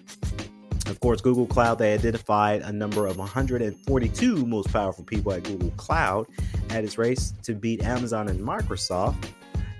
of 0.86 1.00
course, 1.00 1.20
Google 1.22 1.46
Cloud, 1.46 1.78
they 1.78 1.94
identified 1.94 2.60
a 2.62 2.72
number 2.72 3.06
of 3.06 3.16
142 3.16 4.46
most 4.46 4.70
powerful 4.70 5.04
people 5.04 5.32
at 5.32 5.42
Google 5.44 5.70
Cloud 5.78 6.26
at 6.70 6.84
its 6.84 6.98
race 6.98 7.32
to 7.42 7.54
beat 7.54 7.82
Amazon 7.82 8.28
and 8.28 8.38
Microsoft. 8.38 9.30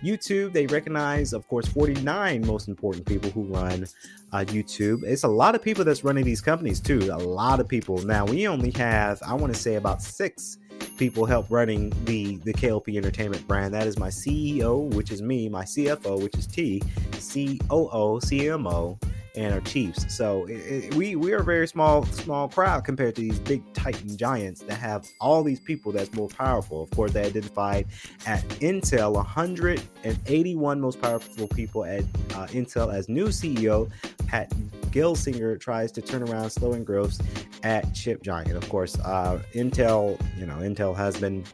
YouTube, 0.04 0.52
they 0.52 0.66
recognize, 0.66 1.32
of 1.32 1.48
course, 1.48 1.66
49 1.66 2.46
most 2.46 2.68
important 2.68 3.06
people 3.06 3.30
who 3.30 3.42
run 3.44 3.86
uh, 4.32 4.38
YouTube. 4.38 5.02
It's 5.04 5.24
a 5.24 5.28
lot 5.28 5.54
of 5.54 5.62
people 5.62 5.84
that's 5.84 6.04
running 6.04 6.24
these 6.24 6.40
companies 6.40 6.80
too. 6.80 7.10
A 7.12 7.18
lot 7.18 7.60
of 7.60 7.68
people. 7.68 7.98
Now 8.04 8.24
we 8.26 8.46
only 8.46 8.70
have, 8.72 9.22
I 9.26 9.34
want 9.34 9.54
to 9.54 9.58
say, 9.58 9.76
about 9.76 10.02
six 10.02 10.58
people 10.98 11.24
help 11.24 11.46
running 11.50 11.92
the 12.04 12.36
the 12.38 12.52
KLP 12.52 12.96
Entertainment 12.96 13.46
brand. 13.48 13.72
That 13.74 13.86
is 13.86 13.98
my 13.98 14.08
CEO, 14.08 14.92
which 14.94 15.10
is 15.10 15.22
me, 15.22 15.48
my 15.48 15.64
CFO, 15.64 16.22
which 16.22 16.36
is 16.36 16.46
T, 16.46 16.80
COO, 17.12 18.20
CMO, 18.20 19.00
and 19.36 19.52
our 19.52 19.60
Chiefs. 19.60 20.14
So 20.14 20.44
it, 20.44 20.52
it, 20.52 20.94
we 20.94 21.16
we 21.16 21.32
are 21.32 21.38
a 21.38 21.44
very 21.44 21.66
small 21.66 22.04
small 22.06 22.48
crowd 22.48 22.84
compared 22.84 23.16
to 23.16 23.22
these 23.22 23.38
big 23.38 23.62
Titan 23.72 24.16
giants 24.16 24.62
that 24.62 24.76
have 24.76 25.08
all 25.20 25.42
these 25.42 25.60
people 25.60 25.92
that's 25.92 26.12
more 26.14 26.28
powerful. 26.28 26.82
Of 26.82 26.90
course, 26.90 27.12
they 27.12 27.24
identified 27.24 27.86
at 28.26 28.42
Intel 28.60 29.14
181 29.14 30.80
most 30.80 31.00
powerful 31.00 31.48
people 31.48 31.84
at 31.84 32.02
uh, 32.34 32.46
Intel 32.48 32.92
as 32.92 33.08
new 33.08 33.28
CEO. 33.28 33.90
Pat 34.26 34.50
Gelsinger 34.90 35.58
tries 35.60 35.90
to 35.92 36.00
turn 36.00 36.22
around 36.22 36.50
slowing 36.50 36.84
growth 36.84 37.20
at 37.64 37.92
Chip 37.94 38.22
Giant. 38.22 38.52
Of 38.52 38.68
course, 38.68 38.98
uh, 39.00 39.40
Intel, 39.54 40.20
you 40.38 40.46
know, 40.46 40.56
Intel 40.56 40.96
has 40.96 41.16
been 41.18 41.44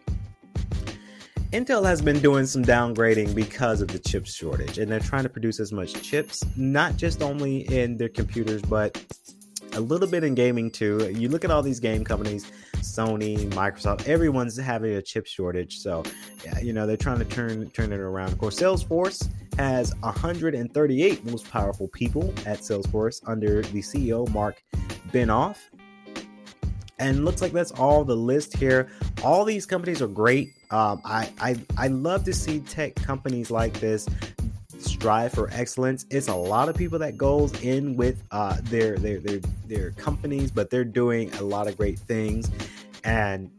Intel 1.52 1.84
has 1.84 2.00
been 2.00 2.20
doing 2.20 2.46
some 2.46 2.64
downgrading 2.64 3.34
because 3.34 3.80
of 3.80 3.88
the 3.88 3.98
chip 3.98 4.24
shortage, 4.24 4.78
and 4.78 4.90
they're 4.90 5.00
trying 5.00 5.24
to 5.24 5.28
produce 5.28 5.58
as 5.58 5.72
much 5.72 6.00
chips, 6.00 6.44
not 6.56 6.96
just 6.96 7.22
only 7.22 7.62
in 7.74 7.96
their 7.96 8.08
computers, 8.08 8.62
but 8.62 9.04
a 9.72 9.80
little 9.80 10.06
bit 10.06 10.22
in 10.22 10.36
gaming 10.36 10.70
too. 10.70 11.12
You 11.12 11.28
look 11.28 11.44
at 11.44 11.50
all 11.50 11.60
these 11.60 11.80
game 11.80 12.04
companies, 12.04 12.48
Sony, 12.76 13.50
Microsoft, 13.50 14.06
everyone's 14.06 14.56
having 14.56 14.92
a 14.92 15.02
chip 15.02 15.26
shortage. 15.26 15.78
So, 15.78 16.04
you 16.62 16.72
know, 16.72 16.86
they're 16.86 16.96
trying 16.96 17.18
to 17.18 17.24
turn 17.24 17.68
turn 17.70 17.92
it 17.92 17.98
around. 17.98 18.32
Of 18.32 18.38
course, 18.38 18.60
Salesforce 18.60 19.28
has 19.58 19.92
138 20.00 21.24
most 21.24 21.50
powerful 21.50 21.88
people 21.88 22.32
at 22.46 22.60
Salesforce 22.60 23.20
under 23.26 23.62
the 23.62 23.80
CEO 23.80 24.28
Marc 24.32 24.62
Benioff. 25.08 25.56
And 27.00 27.24
looks 27.24 27.42
like 27.42 27.52
that's 27.52 27.72
all 27.72 28.04
the 28.04 28.14
list 28.14 28.56
here. 28.56 28.88
All 29.24 29.44
these 29.44 29.66
companies 29.66 30.00
are 30.00 30.06
great. 30.06 30.52
Um, 30.70 31.00
I, 31.04 31.32
I 31.40 31.56
I 31.76 31.88
love 31.88 32.24
to 32.24 32.32
see 32.32 32.60
tech 32.60 32.94
companies 32.94 33.50
like 33.50 33.72
this 33.80 34.06
strive 34.78 35.32
for 35.32 35.48
excellence. 35.50 36.06
It's 36.10 36.28
a 36.28 36.34
lot 36.34 36.68
of 36.68 36.76
people 36.76 36.98
that 36.98 37.16
goes 37.16 37.58
in 37.62 37.96
with 37.96 38.22
uh, 38.30 38.58
their 38.64 38.98
their 38.98 39.18
their 39.18 39.40
their 39.66 39.90
companies, 39.92 40.50
but 40.50 40.70
they're 40.70 40.84
doing 40.84 41.32
a 41.34 41.42
lot 41.42 41.66
of 41.66 41.76
great 41.76 41.98
things. 41.98 42.50
And 43.02 43.50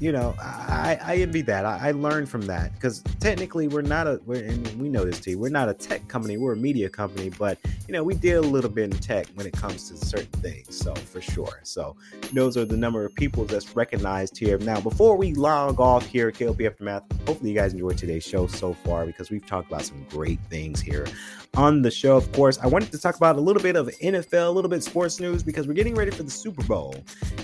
you 0.00 0.10
know, 0.10 0.34
I, 0.40 0.98
I 1.00 1.16
envy 1.18 1.42
that. 1.42 1.64
I, 1.64 1.88
I 1.88 1.90
learned 1.92 2.28
from 2.28 2.42
that 2.42 2.74
because 2.74 3.02
technically 3.20 3.68
we're 3.68 3.82
not 3.82 4.08
a, 4.08 4.20
we're, 4.26 4.42
and 4.42 4.66
we 4.80 4.88
know 4.88 5.04
this 5.04 5.20
too. 5.20 5.38
We're 5.38 5.50
not 5.50 5.68
a 5.68 5.74
tech 5.74 6.08
company. 6.08 6.36
We're 6.38 6.54
a 6.54 6.56
media 6.56 6.88
company, 6.88 7.30
but 7.30 7.58
you 7.92 7.98
know, 7.98 8.04
we 8.04 8.14
deal 8.14 8.40
a 8.40 8.40
little 8.40 8.70
bit 8.70 8.84
in 8.84 8.90
tech 9.00 9.26
when 9.34 9.46
it 9.46 9.52
comes 9.52 9.90
to 9.90 9.96
certain 9.98 10.40
things. 10.40 10.74
So 10.74 10.94
for 10.94 11.20
sure. 11.20 11.60
So 11.62 11.94
those 12.32 12.56
are 12.56 12.64
the 12.64 12.74
number 12.74 13.04
of 13.04 13.14
people 13.16 13.44
that's 13.44 13.76
recognized 13.76 14.38
here. 14.38 14.56
Now, 14.56 14.80
before 14.80 15.14
we 15.14 15.34
log 15.34 15.78
off 15.78 16.06
here 16.06 16.28
at 16.28 16.34
KLP 16.34 16.66
Aftermath, 16.66 17.02
hopefully 17.26 17.50
you 17.50 17.54
guys 17.54 17.74
enjoyed 17.74 17.98
today's 17.98 18.24
show 18.24 18.46
so 18.46 18.72
far 18.72 19.04
because 19.04 19.30
we've 19.30 19.44
talked 19.44 19.70
about 19.70 19.82
some 19.82 20.06
great 20.08 20.40
things 20.48 20.80
here 20.80 21.06
on 21.54 21.82
the 21.82 21.90
show. 21.90 22.16
Of 22.16 22.30
course, 22.32 22.58
I 22.58 22.66
wanted 22.66 22.90
to 22.92 22.98
talk 22.98 23.16
about 23.16 23.36
a 23.36 23.40
little 23.40 23.62
bit 23.62 23.76
of 23.76 23.88
NFL, 24.02 24.48
a 24.48 24.50
little 24.50 24.70
bit 24.70 24.82
sports 24.82 25.20
news 25.20 25.42
because 25.42 25.66
we're 25.66 25.74
getting 25.74 25.94
ready 25.94 26.10
for 26.10 26.22
the 26.22 26.30
Super 26.30 26.62
Bowl, 26.62 26.94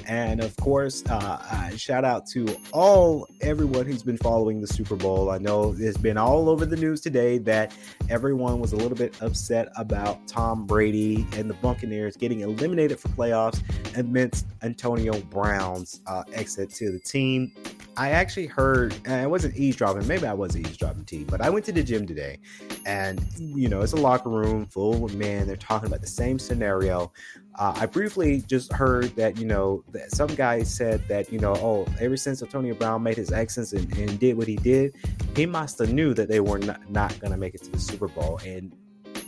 and 0.06 0.42
of 0.42 0.56
course, 0.56 1.04
uh, 1.06 1.76
shout 1.76 2.04
out 2.04 2.26
to 2.28 2.46
all 2.72 3.26
everyone 3.40 3.86
who's 3.86 4.02
been 4.02 4.16
following 4.18 4.60
the 4.60 4.66
Super 4.66 4.96
Bowl. 4.96 5.30
I 5.30 5.38
know 5.38 5.74
it's 5.78 5.98
been 5.98 6.16
all 6.16 6.48
over 6.48 6.64
the 6.64 6.76
news 6.76 7.00
today 7.00 7.38
that 7.38 7.74
everyone 8.08 8.60
was 8.60 8.72
a 8.72 8.76
little 8.76 8.96
bit 8.96 9.14
upset 9.20 9.68
about 9.76 10.26
Tom 10.38 10.66
Brady 10.66 11.26
and 11.32 11.50
the 11.50 11.54
Buccaneers 11.54 12.16
getting 12.16 12.42
eliminated 12.42 13.00
for 13.00 13.08
playoffs 13.08 13.60
amidst 13.98 14.46
Antonio 14.62 15.20
Brown's 15.22 16.00
uh, 16.06 16.22
exit 16.32 16.70
to 16.74 16.92
the 16.92 17.00
team. 17.00 17.50
I 17.96 18.10
actually 18.10 18.46
heard, 18.46 18.94
I 19.08 19.26
wasn't 19.26 19.56
eavesdropping, 19.56 20.06
maybe 20.06 20.28
I 20.28 20.34
was 20.34 20.56
eavesdropping 20.56 21.06
team, 21.06 21.24
but 21.24 21.40
I 21.40 21.50
went 21.50 21.64
to 21.64 21.72
the 21.72 21.82
gym 21.82 22.06
today 22.06 22.38
and, 22.86 23.20
you 23.36 23.68
know, 23.68 23.80
it's 23.80 23.94
a 23.94 23.96
locker 23.96 24.28
room 24.28 24.66
full 24.66 25.04
of 25.04 25.16
men. 25.16 25.48
They're 25.48 25.56
talking 25.56 25.88
about 25.88 26.02
the 26.02 26.06
same 26.06 26.38
scenario. 26.38 27.12
Uh, 27.58 27.72
I 27.74 27.86
briefly 27.86 28.44
just 28.46 28.72
heard 28.72 29.06
that, 29.16 29.38
you 29.38 29.44
know, 29.44 29.82
that 29.90 30.12
some 30.12 30.32
guy 30.36 30.62
said 30.62 31.02
that, 31.08 31.32
you 31.32 31.40
know, 31.40 31.54
oh, 31.56 31.84
ever 31.98 32.16
since 32.16 32.40
Antonio 32.40 32.74
Brown 32.74 33.02
made 33.02 33.16
his 33.16 33.32
exits 33.32 33.72
and, 33.72 33.92
and 33.98 34.20
did 34.20 34.36
what 34.36 34.46
he 34.46 34.54
did, 34.54 34.94
he 35.34 35.46
must 35.46 35.80
have 35.80 35.92
knew 35.92 36.14
that 36.14 36.28
they 36.28 36.38
were 36.38 36.60
not, 36.60 36.88
not 36.88 37.18
going 37.18 37.32
to 37.32 37.36
make 37.36 37.56
it 37.56 37.64
to 37.64 37.72
the 37.72 37.80
Super 37.80 38.06
Bowl. 38.06 38.38
And 38.46 38.72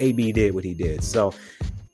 AB 0.01 0.33
did 0.33 0.55
what 0.55 0.65
he 0.65 0.75
did. 0.75 1.05
So 1.05 1.33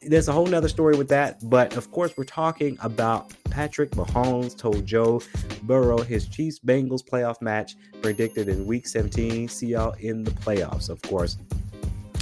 there's 0.09 0.29
a 0.29 0.33
whole 0.33 0.47
nother 0.47 0.69
story 0.69 0.97
with 0.97 1.09
that. 1.09 1.39
But 1.49 1.77
of 1.77 1.91
course, 1.91 2.17
we're 2.17 2.25
talking 2.25 2.79
about 2.81 3.33
Patrick 3.51 3.91
Mahomes 3.93 4.57
told 4.57 4.87
Joe 4.87 5.21
Burrow 5.63 5.99
his 5.99 6.29
Chiefs 6.29 6.59
Bengals 6.59 7.05
playoff 7.05 7.43
match 7.43 7.77
predicted 8.03 8.49
in 8.49 8.67
week 8.67 8.87
17. 8.87 9.49
See 9.49 9.69
y'all 9.69 9.95
in 10.01 10.25
the 10.25 10.31
playoffs, 10.31 10.89
of 10.89 11.03
course. 11.03 11.39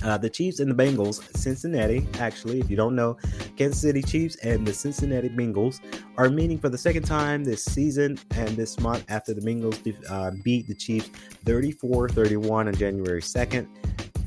Uh, 0.03 0.19
the 0.19 0.29
Chiefs 0.29 0.61
and 0.61 0.71
the 0.71 0.75
Bengals, 0.75 1.23
Cincinnati, 1.35 2.07
actually, 2.19 2.61
if 2.61 2.69
you 2.69 2.77
don't 2.77 2.95
know, 2.95 3.17
Kansas 3.57 3.81
City 3.81 4.03
Chiefs 4.03 4.37
and 4.37 4.67
the 4.67 4.73
Cincinnati 4.73 5.31
Bengals 5.31 5.81
are 6.19 6.29
meeting 6.29 6.59
for 6.59 6.69
the 6.69 6.77
second 6.77 7.05
time 7.05 7.43
this 7.43 7.65
season 7.65 8.19
and 8.33 8.49
this 8.51 8.79
month 8.81 9.03
after 9.09 9.33
the 9.33 9.41
Bengals 9.41 9.97
uh, 10.11 10.31
beat 10.43 10.69
the 10.69 10.75
Chiefs 10.75 11.09
34 11.47 12.11
31 12.11 12.69
on 12.69 12.75
January 12.75 13.23
2nd. 13.23 13.67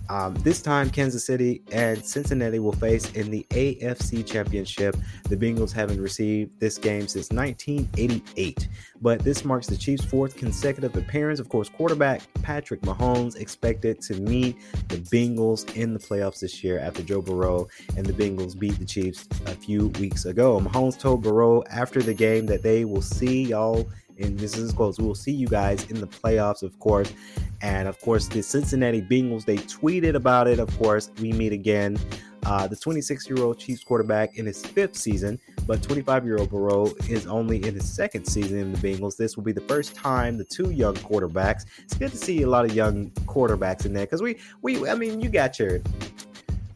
Um, 0.09 0.35
this 0.35 0.61
time, 0.61 0.89
Kansas 0.89 1.25
City 1.25 1.61
and 1.71 2.03
Cincinnati 2.03 2.59
will 2.59 2.71
face 2.71 3.11
in 3.11 3.29
the 3.29 3.45
AFC 3.49 4.25
Championship. 4.25 4.95
The 5.23 5.35
Bengals 5.35 5.71
haven't 5.71 6.01
received 6.01 6.59
this 6.59 6.77
game 6.77 7.07
since 7.07 7.29
1988, 7.31 8.67
but 9.01 9.19
this 9.19 9.43
marks 9.43 9.67
the 9.67 9.75
Chiefs' 9.75 10.05
fourth 10.05 10.35
consecutive 10.37 10.95
appearance. 10.95 11.39
Of 11.39 11.49
course, 11.49 11.69
quarterback 11.69 12.21
Patrick 12.41 12.81
Mahomes 12.81 13.35
expected 13.35 14.01
to 14.01 14.15
meet 14.15 14.57
the 14.87 14.97
Bengals 14.97 15.75
in 15.75 15.93
the 15.93 15.99
playoffs 15.99 16.39
this 16.39 16.63
year 16.63 16.79
after 16.79 17.03
Joe 17.03 17.21
Burrow 17.21 17.67
and 17.97 18.05
the 18.05 18.13
Bengals 18.13 18.57
beat 18.57 18.79
the 18.79 18.85
Chiefs 18.85 19.27
a 19.45 19.55
few 19.55 19.89
weeks 19.99 20.25
ago. 20.25 20.59
Mahomes 20.59 20.97
told 20.97 21.23
Burrow 21.23 21.63
after 21.69 22.01
the 22.01 22.13
game 22.13 22.45
that 22.45 22.63
they 22.63 22.85
will 22.85 23.01
see 23.01 23.43
y'all 23.43 23.89
and 24.19 24.37
this 24.37 24.57
is 24.57 24.71
close. 24.71 24.99
We'll 24.99 25.15
see 25.15 25.31
you 25.31 25.47
guys 25.47 25.89
in 25.89 25.99
the 25.99 26.07
playoffs, 26.07 26.63
of 26.63 26.77
course. 26.79 27.11
And 27.61 27.87
of 27.87 27.99
course, 27.99 28.27
the 28.27 28.41
Cincinnati 28.41 29.01
Bengals, 29.01 29.45
they 29.45 29.57
tweeted 29.57 30.15
about 30.15 30.47
it. 30.47 30.59
Of 30.59 30.75
course, 30.77 31.11
we 31.19 31.31
meet 31.31 31.53
again. 31.53 31.97
Uh, 32.45 32.65
the 32.65 32.75
26 32.75 33.29
year 33.29 33.39
old 33.39 33.59
Chiefs 33.59 33.83
quarterback 33.83 34.37
in 34.37 34.45
his 34.45 34.65
fifth 34.65 34.95
season, 34.95 35.37
but 35.65 35.83
25 35.83 36.23
year 36.25 36.37
old 36.37 36.49
Burrow 36.49 36.93
is 37.09 37.27
only 37.27 37.57
in 37.65 37.73
his 37.73 37.93
second 37.93 38.25
season 38.25 38.57
in 38.57 38.71
the 38.71 38.77
Bengals. 38.77 39.17
This 39.17 39.35
will 39.35 39.43
be 39.43 39.51
the 39.51 39.61
first 39.61 39.95
time 39.95 40.37
the 40.37 40.45
two 40.45 40.71
young 40.71 40.95
quarterbacks. 40.95 41.65
It's 41.83 41.95
good 41.95 42.11
to 42.11 42.17
see 42.17 42.43
a 42.43 42.47
lot 42.47 42.63
of 42.63 42.73
young 42.73 43.09
quarterbacks 43.25 43.85
in 43.85 43.91
there 43.91 44.05
because 44.05 44.21
we, 44.21 44.37
we, 44.61 44.87
I 44.87 44.95
mean, 44.95 45.19
you 45.19 45.29
got 45.29 45.59
your, 45.59 45.81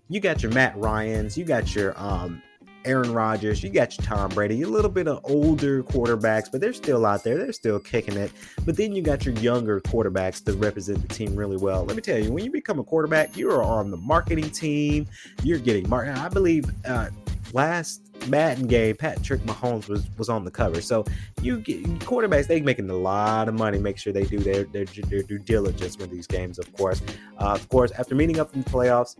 you 0.09 0.19
got 0.19 0.43
your 0.43 0.51
Matt 0.51 0.75
Ryan's, 0.77 1.37
you 1.37 1.45
got 1.45 1.73
your 1.73 1.93
um, 1.95 2.41
Aaron 2.85 3.13
Rodgers, 3.13 3.63
you 3.63 3.69
got 3.69 3.97
your 3.97 4.05
Tom 4.05 4.29
Brady, 4.29 4.61
a 4.63 4.67
little 4.67 4.89
bit 4.91 5.07
of 5.07 5.19
older 5.23 5.83
quarterbacks, 5.83 6.51
but 6.51 6.61
they're 6.61 6.73
still 6.73 7.05
out 7.05 7.23
there. 7.23 7.37
They're 7.37 7.53
still 7.53 7.79
kicking 7.79 8.17
it. 8.17 8.31
But 8.65 8.77
then 8.77 8.93
you 8.93 9.01
got 9.01 9.25
your 9.25 9.35
younger 9.35 9.79
quarterbacks 9.81 10.43
that 10.45 10.55
represent 10.55 11.01
the 11.07 11.13
team 11.13 11.35
really 11.35 11.57
well. 11.57 11.85
Let 11.85 11.95
me 11.95 12.01
tell 12.01 12.17
you, 12.17 12.31
when 12.31 12.43
you 12.43 12.51
become 12.51 12.79
a 12.79 12.83
quarterback, 12.83 13.37
you 13.37 13.49
are 13.51 13.63
on 13.63 13.91
the 13.91 13.97
marketing 13.97 14.49
team. 14.49 15.07
You're 15.43 15.59
getting 15.59 15.87
marketing. 15.87 16.17
I 16.17 16.29
believe 16.29 16.65
uh, 16.85 17.09
last 17.53 18.01
Madden 18.27 18.67
game, 18.67 18.95
Patrick 18.95 19.41
Mahomes 19.41 19.87
was 19.87 20.07
was 20.17 20.29
on 20.29 20.45
the 20.45 20.51
cover. 20.51 20.81
So 20.81 21.05
you 21.41 21.59
get 21.59 21.83
quarterbacks, 21.99 22.47
they 22.47 22.61
making 22.61 22.89
a 22.89 22.95
lot 22.95 23.47
of 23.47 23.55
money. 23.55 23.79
Make 23.79 23.97
sure 23.97 24.13
they 24.13 24.25
do 24.25 24.39
their 24.39 24.63
their, 24.65 24.85
their 24.85 25.23
due 25.23 25.39
diligence 25.39 25.97
with 25.97 26.11
these 26.11 26.27
games, 26.27 26.59
of 26.59 26.71
course. 26.73 27.01
Uh, 27.39 27.53
of 27.53 27.67
course, 27.69 27.91
after 27.91 28.15
meeting 28.15 28.39
up 28.39 28.53
in 28.53 28.61
the 28.61 28.69
playoffs, 28.69 29.17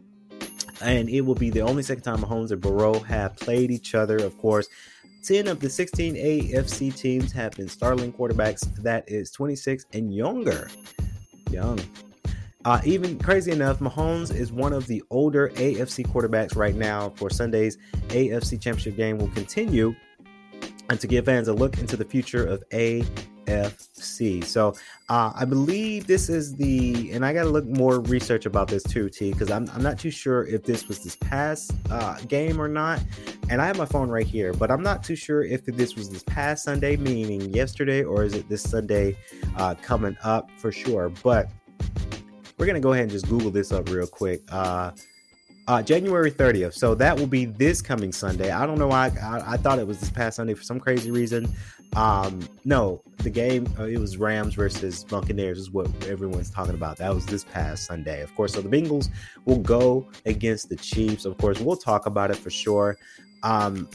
and 0.82 1.10
it 1.10 1.22
will 1.22 1.36
be 1.36 1.50
the 1.50 1.62
only 1.62 1.84
second 1.84 2.04
time 2.04 2.20
Mahomes 2.20 2.52
and 2.52 2.62
Burrow 2.62 3.00
have 3.00 3.36
played 3.38 3.72
each 3.72 3.96
other. 3.96 4.17
Of 4.17 4.38
course, 4.38 4.67
10 5.24 5.48
of 5.48 5.60
the 5.60 5.70
16 5.70 6.15
AFC 6.15 6.96
teams 6.96 7.32
have 7.32 7.54
been 7.54 7.70
starting 7.70 8.12
quarterbacks 8.12 8.62
that 8.78 9.04
is 9.08 9.32
26 9.32 9.86
and 9.94 10.13
younger. 10.13 10.70
Young. 11.50 11.80
Uh, 12.63 12.80
even 12.86 13.17
crazy 13.17 13.52
enough, 13.52 13.80
Mahomes 13.80 14.34
is 14.34 14.52
one 14.52 14.72
of 14.74 14.86
the 14.88 15.04
older 15.10 15.50
AFC 15.56 16.06
quarterbacks 16.06 16.56
right 16.56 16.76
now. 16.76 17.10
For 17.15 17.30
Sunday's 17.30 17.78
AFC 18.10 18.62
Championship 18.62 18.96
game 18.96 19.17
will 19.17 19.30
continue 19.30 19.96
and 20.89 21.00
to 21.00 21.08
give 21.08 21.26
fans 21.26 21.48
a 21.48 21.54
look 21.54 21.80
into 21.80 21.96
the 21.96 22.06
future 22.06 22.46
of 22.46 22.63
A 22.74 23.04
FC. 23.45 24.43
So 24.43 24.75
uh, 25.10 25.32
I 25.36 25.45
believe 25.45 26.08
this 26.08 26.30
is 26.30 26.56
the, 26.56 27.12
and 27.12 27.25
I 27.25 27.34
got 27.34 27.43
to 27.43 27.49
look 27.49 27.65
more 27.65 27.99
research 28.01 28.45
about 28.45 28.67
this 28.67 28.84
too, 28.84 29.10
T, 29.10 29.32
because 29.32 29.51
I'm, 29.51 29.69
I'm 29.73 29.82
not 29.82 29.99
too 29.99 30.12
sure 30.12 30.45
if 30.45 30.63
this 30.63 30.88
was 30.88 31.04
this 31.04 31.15
past 31.15 31.73
uh, 31.89 32.19
game 32.27 32.62
or 32.62 32.67
not. 32.67 33.01
And 33.49 33.62
I 33.62 33.67
have 33.67 33.77
my 33.77 33.86
phone 33.86 34.10
right 34.10 34.25
here, 34.25 34.54
but 34.54 34.71
I'm 34.71 34.84
not 34.84 35.04
too 35.04 35.15
sure 35.15 35.43
if 35.43 35.65
this 35.65 35.95
was 35.95 36.10
this 36.10 36.23
past 36.23 36.63
Sunday, 36.63 36.97
meaning 36.97 37.41
yesterday, 37.54 38.04
or 38.04 38.23
is 38.23 38.34
it 38.34 38.47
this 38.47 38.63
Sunday 38.63 39.17
uh, 39.58 39.75
coming 39.82 40.17
up 40.23 40.49
for 40.58 40.71
sure. 40.71 41.12
But 41.23 41.49
we're 42.58 42.65
going 42.65 42.75
to 42.75 42.82
go 42.82 42.93
ahead 42.93 43.04
and 43.04 43.12
just 43.12 43.27
Google 43.27 43.51
this 43.51 43.71
up 43.71 43.89
real 43.89 44.08
quick. 44.08 44.41
Uh, 44.49 44.91
uh, 45.67 45.82
January 45.82 46.32
30th. 46.32 46.73
So 46.73 46.95
that 46.95 47.17
will 47.17 47.27
be 47.27 47.45
this 47.45 47.82
coming 47.82 48.12
Sunday. 48.12 48.51
I 48.51 48.65
don't 48.65 48.77
know 48.77 48.88
why 48.88 49.12
I, 49.21 49.54
I, 49.54 49.58
thought 49.58 49.80
it 49.80 49.88
was 49.88 49.99
this 49.99 50.10
past 50.10 50.38
Sunday 50.38 50.54
for 50.54 50.63
some 50.63 50.80
crazy 50.80 51.12
reason. 51.12 51.51
Um, 51.95 52.47
no, 52.63 53.01
the 53.17 53.30
game 53.30 53.67
uh, 53.77 53.84
it 53.84 53.97
was 53.97 54.17
Rams 54.17 54.56
versus 54.56 55.04
Buccaneers 55.04 55.58
is 55.60 55.71
what 55.71 55.88
everyone's 56.08 56.49
talking 56.49 56.73
about. 56.73 56.97
That 56.97 57.13
was 57.13 57.25
this 57.25 57.43
past 57.43 57.86
Sunday, 57.86 58.21
of 58.21 58.34
course. 58.36 58.54
So 58.54 58.62
the 58.62 58.69
Bengals 58.69 59.10
will 59.45 59.60
go 59.60 60.08
against 60.25 60.69
the 60.69 60.77
Chiefs. 60.77 61.25
Of 61.25 61.38
course, 61.38 61.60
we'll 61.60 61.75
talk 61.75 62.06
about 62.06 62.32
it 62.32 62.38
for 62.38 62.49
sure. 62.49 62.97
Um, 63.43 63.89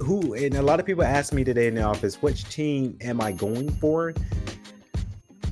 who 0.00 0.34
and 0.34 0.54
a 0.54 0.62
lot 0.62 0.78
of 0.78 0.86
people 0.86 1.02
asked 1.02 1.32
me 1.32 1.42
today 1.42 1.66
in 1.66 1.74
the 1.74 1.82
office, 1.82 2.22
which 2.22 2.44
team 2.44 2.96
am 3.00 3.20
I 3.20 3.32
going 3.32 3.70
for? 3.72 4.14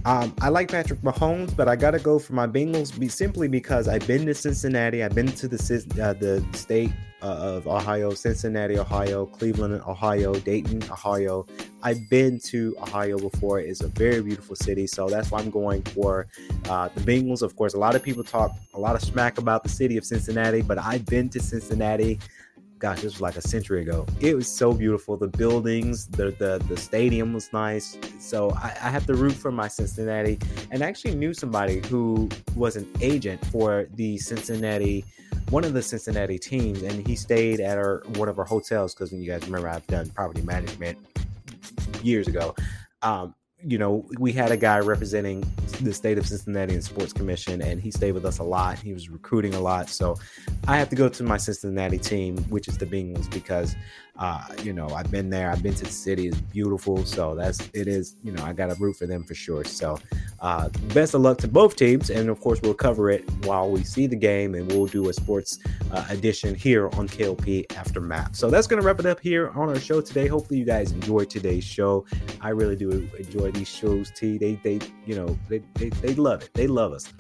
Um, 0.07 0.35
I 0.43 0.51
like 0.51 0.71
Patrick 0.71 1.01
Mahomes, 1.01 1.57
but 1.57 1.67
I 1.67 1.77
got 1.77 1.93
to 1.93 1.99
go 1.99 2.19
for 2.19 2.35
my 2.35 2.47
Bengals 2.47 2.99
be, 2.99 3.09
simply 3.09 3.49
because 3.49 3.89
I've 3.89 4.07
been 4.07 4.27
to 4.27 4.35
Cincinnati. 4.35 5.03
I've 5.03 5.15
been 5.15 5.33
to 5.33 5.49
the 5.49 5.57
uh, 6.03 6.13
the 6.13 6.45
state 6.53 6.93
uh, 7.23 7.27
of 7.27 7.67
Ohio, 7.67 8.13
Cincinnati, 8.13 8.79
Ohio, 8.79 9.25
Cleveland, 9.25 9.81
Ohio, 9.87 10.35
Dayton, 10.35 10.83
Ohio. 10.91 11.47
I've 11.83 12.11
been 12.11 12.39
to 12.41 12.77
Ohio 12.83 13.19
before. 13.19 13.61
It's 13.61 13.81
a 13.81 13.89
very 13.89 14.21
beautiful 14.21 14.57
city, 14.57 14.87
so 14.87 15.09
that's 15.09 15.31
why 15.31 15.41
I'm 15.41 15.49
going 15.49 15.81
for 15.83 16.27
uh, 16.69 16.91
the 16.95 17.01
Bengals. 17.01 17.41
Of 17.41 17.57
course, 17.57 17.73
a 17.73 17.79
lot 17.79 17.95
of 17.95 18.03
people 18.03 18.25
talk 18.25 18.55
a 18.75 18.79
lot 18.79 18.95
of 18.97 19.03
smack 19.03 19.39
about 19.39 19.63
the 19.63 19.71
city 19.71 19.97
of 19.97 20.05
Cincinnati, 20.05 20.61
but 20.61 20.77
I've 20.77 21.07
been 21.07 21.31
to 21.31 21.41
Cincinnati 21.41 22.21
gosh, 22.79 23.01
this 23.01 23.15
was 23.15 23.21
like 23.21 23.37
a 23.37 23.41
century 23.41 23.83
ago. 23.83 24.07
It 24.21 24.35
was 24.35 24.49
so 24.49 24.73
beautiful. 24.73 25.17
The 25.17 25.29
buildings, 25.29 26.07
the 26.07 26.33
the, 26.33 26.63
the 26.69 26.77
stadium 26.77 27.33
was 27.33 27.53
nice. 27.53 27.99
So 28.19 28.51
I, 28.51 28.77
I 28.83 28.91
have 28.91 29.07
to 29.07 29.15
root 29.15 29.33
for 29.33 29.51
my 29.51 29.69
Cincinnati. 29.69 30.39
And 30.71 30.83
I 30.83 30.89
actually 30.89 31.15
knew 31.15 31.33
somebody 31.35 31.81
who 31.89 32.29
was 32.55 32.77
an 32.77 32.89
agent 33.01 33.45
for 33.47 33.87
the 33.95 34.19
Cincinnati, 34.19 35.05
one 35.51 35.65
of 35.65 35.73
the 35.73 35.83
Cincinnati 35.83 36.39
teams, 36.39 36.83
and 36.83 37.07
he 37.07 37.17
stayed 37.17 37.61
at 37.61 37.79
our 37.79 38.03
one 38.17 38.29
of 38.29 38.39
our 38.39 38.45
hotels 38.45 38.95
because 38.95 39.13
you 39.13 39.27
guys 39.27 39.45
remember 39.47 39.69
I've 39.69 39.87
done 39.87 40.11
property 40.11 40.43
management 40.43 40.99
years 42.03 42.29
ago. 42.29 42.55
Um, 43.03 43.35
you 43.67 43.79
know, 43.79 44.05
we 44.19 44.33
had 44.33 44.51
a 44.51 44.57
guy 44.57 44.79
representing 44.79 45.45
the 45.81 45.93
state 45.93 46.19
of 46.19 46.27
Cincinnati 46.27 46.75
and 46.75 46.85
Sports 46.85 47.13
Commission, 47.13 47.63
and 47.63 47.81
he 47.81 47.91
stayed 47.91 48.13
with 48.13 48.25
us 48.25 48.39
a 48.39 48.43
lot. 48.43 48.79
He 48.79 48.93
was 48.93 49.09
recruiting 49.09 49.55
a 49.55 49.61
lot. 49.61 49.89
So 49.89 50.17
I 50.69 50.77
have 50.77 50.91
to 50.91 50.97
go 50.97 51.09
to 51.09 51.23
my 51.23 51.37
Cincinnati 51.37 51.99
team, 51.99 52.39
which 52.45 52.69
is 52.69 52.77
the 52.77 52.87
Bengals, 52.87 53.31
because 53.31 53.75
uh, 54.17 54.45
you 54.63 54.73
know, 54.73 54.89
I've 54.91 55.11
been 55.11 55.29
there. 55.29 55.51
I've 55.51 55.63
been 55.63 55.75
to 55.75 55.85
the 55.85 55.91
city. 55.91 56.29
It's 56.29 56.41
beautiful. 56.41 57.05
So 57.05 57.35
that's 57.35 57.69
it 57.73 57.89
is. 57.89 58.17
You 58.23 58.33
know, 58.33 58.45
I 58.45 58.53
got 58.53 58.69
to 58.71 58.77
root 58.81 58.97
for 58.97 59.07
them 59.07 59.25
for 59.25 59.35
sure. 59.35 59.65
So 59.65 59.99
uh, 60.41 60.69
best 60.93 61.15
of 61.15 61.23
luck 61.23 61.39
to 61.39 61.49
both 61.49 61.75
teams, 61.75 62.11
and 62.11 62.29
of 62.29 62.41
course, 62.41 62.61
we'll 62.63 62.75
cover 62.75 63.11
it 63.11 63.29
while 63.45 63.69
we 63.71 63.83
see 63.83 64.07
the 64.07 64.17
game, 64.17 64.55
and 64.55 64.71
we'll 64.71 64.87
do 64.87 65.09
a 65.09 65.13
sports 65.13 65.59
uh, 65.91 66.05
edition 66.11 66.55
here 66.55 66.87
on 66.91 67.09
KLP 67.09 67.77
Aftermath. 67.77 68.37
So 68.37 68.51
that's 68.51 68.69
gonna 68.69 68.83
wrap 68.83 69.01
it 69.01 69.07
up 69.07 69.19
here 69.19 69.51
on 69.51 69.69
our 69.69 69.81
show 69.81 70.01
today. 70.01 70.29
Hopefully, 70.29 70.61
you 70.61 70.65
guys 70.65 70.93
enjoyed 70.93 71.29
today's 71.29 71.65
show. 71.65 72.07
I 72.41 72.51
really 72.51 72.77
do 72.77 73.09
enjoy 73.19 73.51
these 73.51 73.69
shows. 73.69 74.13
T. 74.13 74.39
They 74.39 74.55
they 74.63 74.81
you 75.07 75.17
know 75.17 75.37
they 75.49 75.59
they, 75.75 75.89
they 75.89 76.15
love 76.15 76.43
it. 76.43 76.51
They 76.55 76.69
love 76.69 76.93
us 76.93 77.13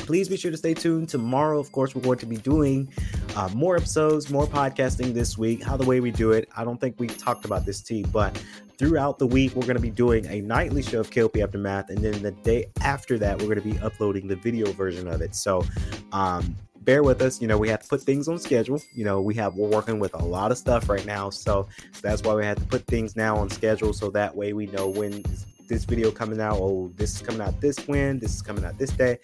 please 0.00 0.28
be 0.28 0.36
sure 0.36 0.50
to 0.50 0.56
stay 0.56 0.74
tuned. 0.74 1.08
Tomorrow, 1.08 1.58
of 1.58 1.72
course, 1.72 1.94
we're 1.94 2.02
going 2.02 2.18
to 2.18 2.26
be 2.26 2.36
doing 2.36 2.92
uh, 3.36 3.48
more 3.54 3.76
episodes, 3.76 4.30
more 4.30 4.46
podcasting 4.46 5.14
this 5.14 5.38
week. 5.38 5.62
How 5.62 5.76
the 5.76 5.86
way 5.86 6.00
we 6.00 6.10
do 6.10 6.32
it, 6.32 6.48
I 6.56 6.64
don't 6.64 6.80
think 6.80 6.96
we 6.98 7.06
talked 7.06 7.44
about 7.44 7.64
this, 7.64 7.80
T, 7.82 8.02
but 8.04 8.42
throughout 8.78 9.18
the 9.18 9.26
week, 9.26 9.54
we're 9.54 9.66
going 9.66 9.76
to 9.76 9.82
be 9.82 9.90
doing 9.90 10.26
a 10.26 10.40
nightly 10.40 10.82
show 10.82 11.00
of 11.00 11.10
KLP 11.10 11.42
Aftermath. 11.42 11.90
And 11.90 11.98
then 11.98 12.22
the 12.22 12.32
day 12.32 12.66
after 12.80 13.18
that, 13.18 13.38
we're 13.38 13.54
going 13.54 13.62
to 13.62 13.74
be 13.74 13.78
uploading 13.80 14.26
the 14.26 14.36
video 14.36 14.72
version 14.72 15.06
of 15.06 15.20
it. 15.20 15.34
So, 15.34 15.64
um, 16.12 16.56
bear 16.80 17.02
with 17.02 17.22
us. 17.22 17.40
You 17.40 17.46
know, 17.46 17.58
we 17.58 17.68
have 17.68 17.82
to 17.82 17.88
put 17.88 18.02
things 18.02 18.26
on 18.26 18.38
schedule. 18.38 18.80
You 18.94 19.04
know, 19.04 19.20
we 19.20 19.34
have 19.34 19.54
we're 19.54 19.68
working 19.68 19.98
with 19.98 20.14
a 20.14 20.24
lot 20.24 20.50
of 20.50 20.58
stuff 20.58 20.88
right 20.88 21.04
now, 21.06 21.30
so 21.30 21.68
that's 22.02 22.22
why 22.22 22.34
we 22.34 22.44
had 22.44 22.56
to 22.56 22.64
put 22.64 22.86
things 22.86 23.16
now 23.16 23.36
on 23.36 23.50
schedule 23.50 23.92
so 23.92 24.10
that 24.10 24.34
way 24.34 24.52
we 24.52 24.66
know 24.66 24.88
when 24.88 25.22
this 25.68 25.84
video 25.84 26.10
coming 26.10 26.40
out. 26.40 26.56
Oh, 26.58 26.90
this 26.96 27.14
is 27.14 27.22
coming 27.22 27.40
out 27.40 27.60
this 27.60 27.78
when, 27.86 28.18
this 28.18 28.34
is 28.34 28.42
coming 28.42 28.64
out 28.64 28.78
this 28.78 28.90
day 28.90 29.18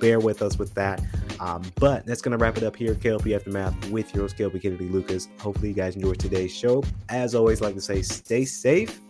bear 0.00 0.18
with 0.18 0.42
us 0.42 0.58
with 0.58 0.74
that. 0.74 1.02
Um, 1.38 1.62
but 1.76 2.04
that's 2.06 2.20
going 2.20 2.36
to 2.36 2.42
wrap 2.42 2.56
it 2.56 2.62
up 2.62 2.76
here, 2.76 2.94
KLP 2.94 3.34
Aftermath, 3.34 3.90
with 3.90 4.12
your 4.14 4.24
host, 4.24 4.36
KLP 4.36 4.62
Kennedy 4.62 4.88
Lucas. 4.88 5.28
Hopefully, 5.38 5.68
you 5.68 5.74
guys 5.74 5.96
enjoyed 5.96 6.18
today's 6.18 6.54
show. 6.54 6.82
As 7.08 7.34
always, 7.34 7.60
like 7.60 7.74
to 7.74 7.80
say, 7.80 8.02
stay 8.02 8.44
safe 8.44 9.00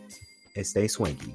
and 0.56 0.66
stay 0.66 0.86
swanky. 0.86 1.34